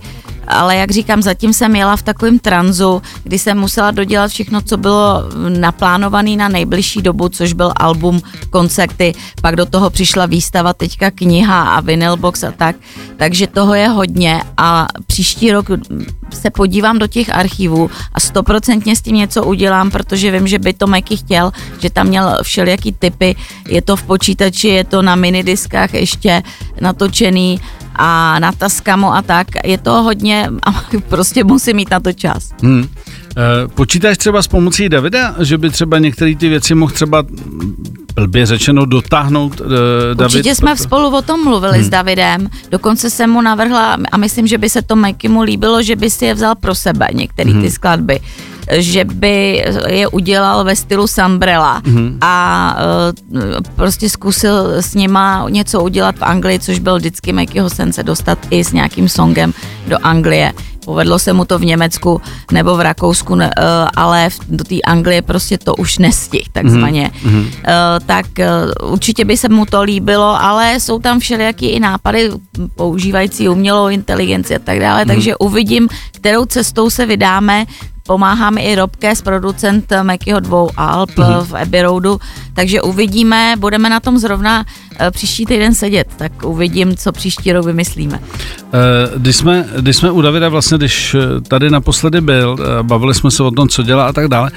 ale 0.50 0.76
jak 0.76 0.92
říkám, 0.92 1.22
zatím 1.22 1.54
jsem 1.54 1.76
jela 1.76 1.96
v 1.96 2.04
takovém 2.04 2.40
tranzu, 2.40 3.02
kdy 3.24 3.40
jsem 3.40 3.60
musela 3.60 3.92
dodělat 3.92 4.32
všechno, 4.32 4.62
co 4.62 4.78
bylo 4.78 5.24
naplánované 5.50 6.36
na 6.36 6.48
nejbližší 6.48 7.02
dobu, 7.02 7.30
což 7.30 7.54
byl 7.54 7.74
album, 7.76 8.22
koncerty, 8.50 9.14
pak 9.42 9.56
do 9.56 9.66
toho 9.66 9.90
přišla 9.90 10.26
výstava, 10.26 10.74
teďka 10.74 11.12
kniha 11.12 11.64
a 11.64 11.80
vinyl 11.80 12.18
box 12.18 12.44
a 12.44 12.52
tak, 12.52 12.76
takže 13.18 13.48
toho 13.48 13.74
je 13.74 13.88
hodně 13.88 14.44
a 14.58 14.88
příští 15.08 15.52
rok 15.52 15.66
se 16.34 16.50
podívám 16.50 17.00
do 17.00 17.08
těch 17.08 17.36
archivů 17.36 17.90
a 18.14 18.20
stoprocentně 18.20 18.96
s 18.96 19.02
tím 19.02 19.16
něco 19.16 19.44
udělám, 19.44 19.92
protože 19.92 20.32
vím, 20.32 20.48
že 20.48 20.60
by 20.60 20.74
to 20.74 20.88
Meky 20.88 21.18
chtěl, 21.18 21.52
že 21.80 21.90
tam 21.90 22.08
měl 22.08 22.38
všelijaký 22.44 22.92
typy, 22.92 23.36
je 23.68 23.82
to 23.82 23.96
v 23.96 24.04
počítači, 24.04 24.68
je 24.68 24.84
to 24.84 25.02
na 25.02 25.16
minidiskách 25.16 25.94
ještě 25.94 26.44
natočený 26.82 27.62
a 28.02 28.40
na 28.40 28.52
Taskamu 28.52 29.14
a 29.14 29.22
tak, 29.22 29.48
je 29.64 29.78
to 29.78 29.92
hodně 29.92 30.50
a 30.64 30.84
prostě 31.10 31.44
musím 31.44 31.76
mít 31.76 31.92
na 31.92 32.00
to 32.00 32.14
čas. 32.14 32.50
Hmm. 32.64 32.88
Eh, 33.38 33.68
Počítáš 33.68 34.18
třeba 34.18 34.42
s 34.42 34.48
pomocí 34.48 34.90
Davida, 34.90 35.36
že 35.40 35.58
by 35.58 35.70
třeba 35.70 35.98
některé 36.00 36.36
ty 36.36 36.50
věci 36.50 36.76
mohl 36.76 36.92
třeba 36.94 37.24
blbě 38.16 38.46
řečeno 38.46 38.86
dotáhnout 38.86 39.60
uh, 39.62 39.68
David? 40.14 40.36
Určitě 40.36 40.56
jsme 40.56 40.78
spolu 40.78 41.18
o 41.18 41.22
tom 41.22 41.44
mluvili 41.44 41.74
hmm. 41.78 41.84
s 41.84 41.90
Davidem, 41.90 42.50
dokonce 42.72 43.10
jsem 43.10 43.30
mu 43.30 43.42
navrhla 43.42 43.98
a 44.12 44.18
myslím, 44.18 44.48
že 44.48 44.58
by 44.58 44.70
se 44.70 44.82
to 44.82 44.96
Meky 44.96 45.28
mu 45.28 45.42
líbilo, 45.42 45.84
že 45.84 45.96
by 45.96 46.10
si 46.10 46.26
je 46.26 46.34
vzal 46.34 46.56
pro 46.56 46.76
sebe, 46.76 47.08
některé 47.14 47.52
Mhm. 47.52 47.62
ty 47.62 47.72
skladby 47.72 48.20
že 48.78 49.04
by 49.06 49.64
je 49.88 50.08
udělal 50.08 50.64
ve 50.64 50.76
stylu 50.76 51.08
Sambrella 51.08 51.82
Mhm. 51.86 52.18
a 52.22 52.76
uh, 53.32 53.42
prostě 53.76 54.10
zkusil 54.10 54.68
s 54.82 54.94
nima 54.96 55.46
něco 55.50 55.82
udělat 55.84 56.16
v 56.16 56.24
Anglii, 56.24 56.60
což 56.60 56.80
byl 56.80 56.98
vždycky 56.98 57.34
Mekyho 57.34 57.70
sen 57.70 57.94
se 57.94 58.04
dostat 58.04 58.40
i 58.50 58.64
s 58.64 58.72
nějakým 58.74 59.10
songem 59.10 59.54
do 59.88 59.98
Anglie. 60.04 60.54
Povedlo 60.86 61.20
se 61.20 61.34
mu 61.34 61.46
to 61.46 61.60
v 61.60 61.66
Německu 61.66 62.22
nebo 62.52 62.76
v 62.78 62.82
Rakousku, 62.82 63.36
ne, 63.36 63.46
uh, 63.58 63.90
ale 63.96 64.30
v- 64.30 64.40
do 64.50 64.64
té 64.64 64.76
Anglie 64.86 65.22
prostě 65.22 65.58
to 65.58 65.76
už 65.76 65.98
nestih, 65.98 66.50
takzvaně. 66.50 67.12
Mhm. 67.24 67.40
Uh, 67.40 67.46
tak 68.06 68.26
uh, 68.82 68.92
určitě 68.92 69.26
by 69.26 69.38
se 69.38 69.50
mu 69.50 69.66
to 69.66 69.82
líbilo, 69.84 70.42
ale 70.42 70.80
jsou 70.80 71.00
tam 71.00 71.20
všelijaký 71.20 71.66
i 71.70 71.80
nápady 71.80 72.30
používající 72.76 73.50
umělou 73.50 73.88
inteligenci 73.88 74.56
a 74.56 74.60
tak 74.60 74.80
dále, 74.80 75.06
takže 75.06 75.36
uvidím, 75.36 75.88
kterou 76.12 76.46
cestou 76.46 76.90
se 76.90 77.06
vydáme. 77.06 77.66
Pomáháme 78.10 78.62
i 78.62 78.76
Robkes, 78.76 79.22
producent 79.22 79.94
Mekyho 80.04 80.40
dvou 80.40 80.70
Alp 80.78 81.10
mm-hmm. 81.10 81.46
v 81.46 81.56
Abbey 81.56 81.82
Roadu, 81.82 82.20
takže 82.54 82.82
uvidíme, 82.82 83.54
budeme 83.60 83.90
na 83.90 84.00
tom 84.00 84.18
zrovna 84.18 84.66
eh, 85.00 85.12
příští 85.12 85.46
týden 85.46 85.76
sedět, 85.76 86.08
tak 86.18 86.32
uvidím, 86.44 86.98
co 86.98 87.12
příští 87.12 87.52
rok 87.52 87.66
vymyslíme. 87.66 88.20
Eh, 88.20 89.18
Když 89.18 89.36
jsme, 89.36 89.66
když 89.80 89.96
jsme 89.96 90.12
u 90.12 90.22
Davida, 90.22 90.50
vlastně, 90.50 90.78
když 90.78 91.16
tady 91.48 91.70
naposledy 91.70 92.22
byl, 92.22 92.58
bavili 92.82 93.14
jsme 93.14 93.32
se 93.32 93.44
o 93.44 93.52
tom, 93.52 93.70
co 93.70 93.84
dělá 93.84 94.08
a 94.08 94.14
tak 94.14 94.28
dále. 94.28 94.52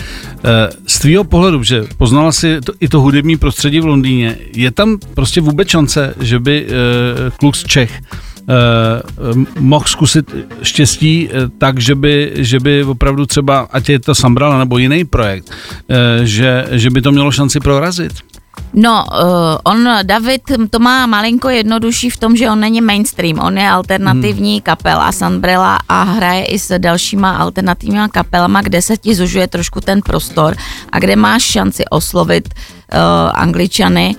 Z 0.87 0.99
tvýho 0.99 1.25
pohledu, 1.25 1.62
že 1.62 1.85
poznala 1.99 2.32
si 2.32 2.61
to, 2.61 2.73
i 2.80 2.88
to 2.88 3.00
hudební 3.00 3.37
prostředí 3.37 3.80
v 3.80 3.87
Londýně, 3.87 4.37
je 4.52 4.71
tam 4.71 4.99
prostě 5.14 5.40
vůbec 5.40 5.68
šance, 5.68 6.14
že 6.21 6.38
by 6.38 6.66
kluk 7.38 7.56
z 7.56 7.64
Čech 7.64 8.00
eh, 8.49 9.58
mohl 9.58 9.84
zkusit 9.87 10.34
štěstí 10.62 11.28
eh, 11.28 11.49
tak, 11.58 11.80
že 11.80 11.94
by, 11.94 12.32
že 12.34 12.61
by 12.61 12.84
opravdu 12.84 13.26
třeba, 13.26 13.68
ať 13.72 13.88
je 13.88 13.99
to 13.99 14.14
Sambrala 14.14 14.58
nebo 14.58 14.78
jiný 14.78 15.04
projekt, 15.04 15.50
eh, 15.88 16.26
že, 16.26 16.66
že 16.70 16.90
by 16.90 17.02
to 17.02 17.12
mělo 17.12 17.32
šanci 17.32 17.61
prorazit? 17.61 18.12
No, 18.72 19.04
uh, 19.04 19.61
on, 19.64 19.88
David, 20.02 20.42
to 20.70 20.78
má 20.80 21.04
malinko 21.06 21.49
jednodušší 21.49 22.11
v 22.11 22.16
tom, 22.16 22.37
že 22.37 22.49
on 22.49 22.61
není 22.61 22.80
mainstream, 22.80 23.38
on 23.38 23.58
je 23.58 23.68
alternativní 23.68 24.52
hmm. 24.52 24.64
kapela 24.64 25.12
Sunbrella 25.12 25.78
a 25.88 26.02
hraje 26.02 26.44
i 26.44 26.58
s 26.58 26.78
dalšíma 26.78 27.37
alternativníma 27.37 28.08
kapelama, 28.08 28.61
kde 28.62 28.82
se 28.82 28.96
ti 28.96 29.14
zužuje 29.14 29.49
trošku 29.49 29.80
ten 29.80 30.00
prostor 30.00 30.56
a 30.93 30.99
kde 30.99 31.17
máš 31.17 31.43
šanci 31.43 31.84
oslovit 31.90 32.49
uh, 32.49 33.32
angličany 33.34 34.17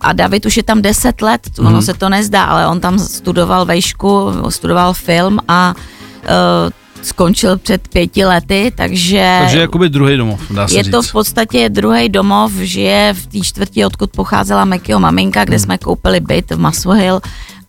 a 0.00 0.12
David 0.12 0.46
už 0.46 0.56
je 0.56 0.62
tam 0.62 0.82
10 0.82 1.22
let, 1.22 1.40
ono 1.58 1.70
Mhm. 1.70 1.82
se 1.82 1.94
to 1.94 2.08
nezdá, 2.08 2.44
ale 2.44 2.66
on 2.66 2.80
tam 2.80 2.98
studoval 2.98 3.64
vejšku, 3.64 4.32
studoval 4.48 4.94
film 4.94 5.38
a 5.48 5.74
uh, 5.74 6.70
skončil 7.02 7.58
před 7.58 7.88
pěti 7.88 8.24
lety, 8.24 8.72
takže... 8.76 9.36
Takže 9.40 9.58
jakoby 9.60 9.88
druhý 9.88 10.16
domov, 10.16 10.40
dá 10.50 10.68
se 10.68 10.74
Je 10.74 10.82
říct. 10.82 10.92
to 10.92 11.02
v 11.02 11.12
podstatě 11.12 11.68
druhý 11.68 12.08
domov, 12.08 12.52
žije 12.52 13.14
v 13.14 13.26
té 13.26 13.40
čtvrti, 13.40 13.84
odkud 13.86 14.10
pocházela 14.10 14.64
Mekyho 14.64 15.00
maminka, 15.00 15.44
kde 15.44 15.56
Hmm. 15.56 15.64
jsme 15.64 15.78
koupili 15.78 16.20
byt 16.20 16.50
v 16.50 16.58
Muswell 16.58 16.94
Hill 17.00 17.20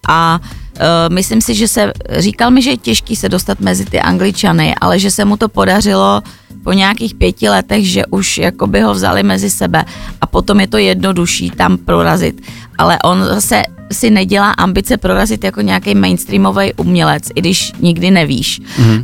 a 0.08 0.40
uh, 0.40 1.14
myslím 1.14 1.42
si, 1.42 1.56
že 1.56 1.68
se, 1.68 1.92
říkal 2.18 2.52
mi, 2.52 2.62
že 2.62 2.70
je 2.70 2.78
těžký 2.78 3.16
se 3.16 3.30
dostat 3.30 3.60
mezi 3.60 3.86
ty 3.86 4.00
angličany, 4.02 4.76
ale 4.82 5.00
že 5.00 5.12
se 5.12 5.26
mu 5.26 5.38
to 5.38 5.50
podařilo 5.50 6.22
po 6.64 6.74
nějakých 6.74 7.16
pěti 7.16 7.50
letech, 7.50 7.88
že 7.88 8.06
už 8.06 8.38
jakoby 8.38 8.82
ho 8.82 8.94
vzali 8.94 9.24
mezi 9.24 9.50
sebe 9.50 9.86
a 10.22 10.26
potom 10.28 10.60
je 10.60 10.68
to 10.68 10.78
jednodušší 10.78 11.50
tam 11.50 11.78
prorazit. 11.78 12.42
Ale 12.78 13.00
on 13.04 13.24
zase 13.24 13.64
si 13.92 14.10
nedělá 14.10 14.52
ambice 14.52 14.98
prorazit 14.98 15.44
jako 15.44 15.62
nějaký 15.62 15.96
mainstreamový 15.96 16.74
umělec, 16.74 17.24
i 17.36 17.42
když 17.42 17.74
nikdy 17.80 18.12
nevíš, 18.12 18.62
mm-hmm. 18.62 18.98
uh, 18.98 19.04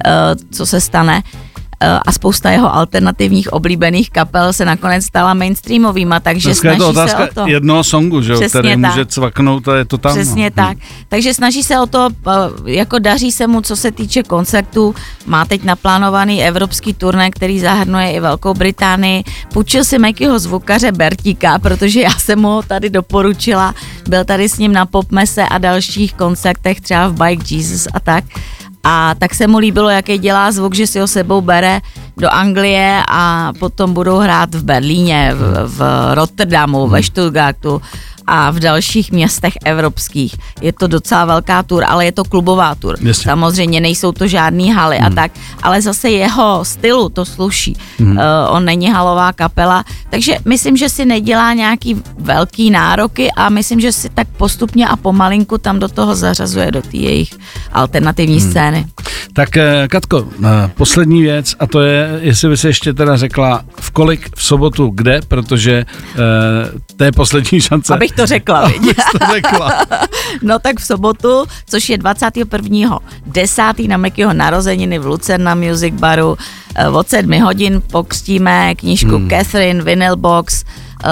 co 0.52 0.66
se 0.66 0.82
stane. 0.82 1.24
Uh, 1.34 1.47
a 1.80 2.12
spousta 2.12 2.52
jeho 2.52 2.76
alternativních 2.76 3.54
oblíbených 3.54 4.10
kapel 4.10 4.54
se 4.54 4.66
nakonec 4.66 5.06
stala 5.06 5.34
mainstreamovýma, 5.34 6.20
takže 6.20 6.50
Dneska 6.50 6.70
je 6.70 6.76
snaží 6.76 6.80
to 6.80 6.94
se 6.94 7.00
otázka 7.02 7.24
o 7.24 7.34
to. 7.34 7.48
jednoho 7.48 7.84
songu, 7.84 8.22
že 8.22 8.34
Přesně 8.34 8.50
který 8.60 8.82
tak. 8.82 8.92
může 8.92 9.06
cvaknout 9.06 9.68
a 9.68 9.76
je 9.78 9.86
to 9.86 9.98
tam. 9.98 10.12
Přesně 10.12 10.44
no. 10.44 10.64
tak. 10.66 10.78
Takže 11.10 11.34
snaží 11.34 11.64
se 11.64 11.80
o 11.80 11.86
to, 11.86 12.10
eh, 12.28 12.32
jako 12.72 13.00
daří 13.00 13.32
se 13.32 13.48
mu, 13.48 13.62
co 13.62 13.76
se 13.76 13.92
týče 13.92 14.24
koncertů. 14.24 14.96
Má 15.26 15.46
teď 15.46 15.64
naplánovaný 15.64 16.44
evropský 16.44 16.94
turné, 16.94 17.32
který 17.32 17.60
zahrnuje 17.60 18.12
i 18.12 18.20
Velkou 18.20 18.54
Británii. 18.54 19.24
Půjčil 19.54 19.84
si 19.84 20.00
Mekyho 20.00 20.40
zvukaře 20.40 20.92
Bertíka, 20.92 21.60
protože 21.60 22.02
já 22.02 22.12
jsem 22.12 22.40
mu 22.40 22.48
ho 22.48 22.62
tady 22.62 22.90
doporučila. 22.90 23.76
Byl 24.10 24.26
tady 24.26 24.50
s 24.50 24.58
ním 24.58 24.74
na 24.74 24.86
popmese 24.86 25.44
a 25.44 25.58
dalších 25.58 26.14
koncertech, 26.14 26.82
třeba 26.82 27.08
v 27.08 27.14
Bike 27.14 27.56
Jesus 27.56 27.88
a 27.94 28.00
tak. 28.00 28.24
A 28.90 29.16
tak 29.20 29.36
se 29.36 29.48
mu 29.48 29.58
líbilo, 29.58 29.90
jaký 29.90 30.18
dělá 30.18 30.52
zvuk, 30.52 30.76
že 30.76 30.88
si 30.88 31.00
ho 31.00 31.08
sebou 31.08 31.42
bere 31.42 31.82
do 32.18 32.34
Anglie 32.34 33.04
a 33.10 33.52
potom 33.60 33.94
budou 33.94 34.18
hrát 34.18 34.56
v 34.56 34.64
Berlíně, 34.64 35.32
v, 35.36 35.68
v 35.68 35.82
Rotterdamu, 36.14 36.88
ve 36.88 37.04
Stuttgartu 37.04 37.82
a 38.28 38.52
v 38.52 38.60
dalších 38.60 39.12
městech 39.12 39.54
evropských. 39.66 40.36
Je 40.62 40.74
to 40.74 40.88
docela 40.88 41.26
velká 41.26 41.64
tur, 41.64 41.84
ale 41.88 42.06
je 42.06 42.12
to 42.12 42.24
klubová 42.24 42.76
tur. 42.76 42.96
Jasně. 43.02 43.24
Samozřejmě 43.24 43.82
nejsou 43.82 44.12
to 44.12 44.28
žádný 44.28 44.74
haly 44.74 44.98
a 44.98 45.10
tak, 45.10 45.32
ale 45.64 45.82
zase 45.82 46.10
jeho 46.10 46.66
stylu 46.66 47.10
to 47.10 47.26
sluší. 47.26 47.78
Uh, 48.00 48.18
on 48.50 48.66
není 48.66 48.92
halová 48.92 49.34
kapela, 49.34 49.84
takže 50.10 50.38
myslím, 50.46 50.78
že 50.78 50.90
si 50.90 51.06
nedělá 51.06 51.54
nějaký 51.54 52.02
velký 52.18 52.70
nároky 52.70 53.32
a 53.32 53.50
myslím, 53.50 53.80
že 53.80 53.92
si 53.92 54.10
tak 54.10 54.28
postupně 54.38 54.88
a 54.88 54.96
pomalinku 54.96 55.58
tam 55.58 55.80
do 55.80 55.88
toho 55.88 56.16
zařazuje 56.16 56.72
do 56.72 56.82
té 56.82 56.98
jejich 56.98 57.34
alternativní 57.74 58.42
scény. 58.42 58.88
Tak 59.34 59.58
eh, 59.58 59.88
Katko, 59.88 60.28
eh, 60.46 60.72
poslední 60.76 61.22
věc 61.22 61.56
a 61.60 61.68
to 61.68 61.82
je, 61.82 62.20
jestli 62.22 62.50
by 62.50 62.58
se 62.58 62.68
ještě 62.68 62.94
teda 62.94 63.18
řekla 63.18 63.64
v 63.80 63.92
kolik 63.92 64.36
v 64.36 64.44
sobotu 64.44 64.92
kde, 64.96 65.22
protože 65.28 65.74
eh, 65.74 66.16
to 66.96 67.04
je 67.04 67.12
poslední 67.12 67.62
šance. 67.62 67.94
Abych 67.94 68.12
to 68.18 68.26
řekla? 68.26 68.60
Abych 68.60 68.96
to 69.12 69.26
řekla. 69.34 69.72
No 70.42 70.60
tak 70.60 70.80
v 70.80 70.86
sobotu, 70.86 71.46
což 71.68 71.90
je 71.90 71.98
21. 71.98 73.00
10. 73.26 73.64
na 73.88 73.98
Mekyho 73.98 74.34
narozeniny 74.34 75.00
v 75.00 75.06
Lucerna 75.06 75.56
Music 75.56 75.94
Baru, 75.94 76.38
eh, 76.76 76.88
od 76.90 77.10
7 77.10 77.42
hodin 77.42 77.82
pokřtíme 77.92 78.76
knížku 78.76 79.16
hmm. 79.16 79.30
Catherine 79.30 79.84
Vinyl 79.84 80.16
Box 80.16 80.64
uh, 81.06 81.10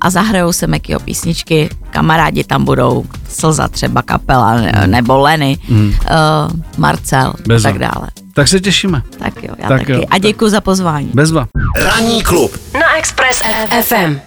a 0.00 0.10
zahrajou 0.10 0.52
se 0.52 0.66
Mekyho 0.66 1.00
písničky. 1.00 1.68
Kamarádi 1.90 2.44
tam 2.44 2.64
budou, 2.64 3.04
Slza 3.28 3.68
třeba 3.68 4.02
kapela, 4.02 4.54
ne- 4.54 4.82
nebo 4.86 5.18
Lenny, 5.18 5.58
hmm. 5.68 5.88
uh, 5.88 5.94
Marcel 6.76 7.32
Bezva. 7.46 7.70
a 7.70 7.72
tak 7.72 7.80
dále. 7.80 8.08
Tak 8.34 8.48
se 8.48 8.60
těšíme. 8.60 9.02
Tak 9.18 9.42
jo, 9.42 9.54
já 9.58 9.68
Tak 9.68 9.78
taky. 9.80 9.92
jo. 9.92 10.02
A 10.10 10.18
děkuji 10.18 10.48
za 10.50 10.60
pozvání. 10.60 11.10
Bezva. 11.14 11.46
Ranní 11.84 12.22
klub 12.22 12.52
na 12.74 12.96
Express 12.98 13.42
FM. 13.82 14.18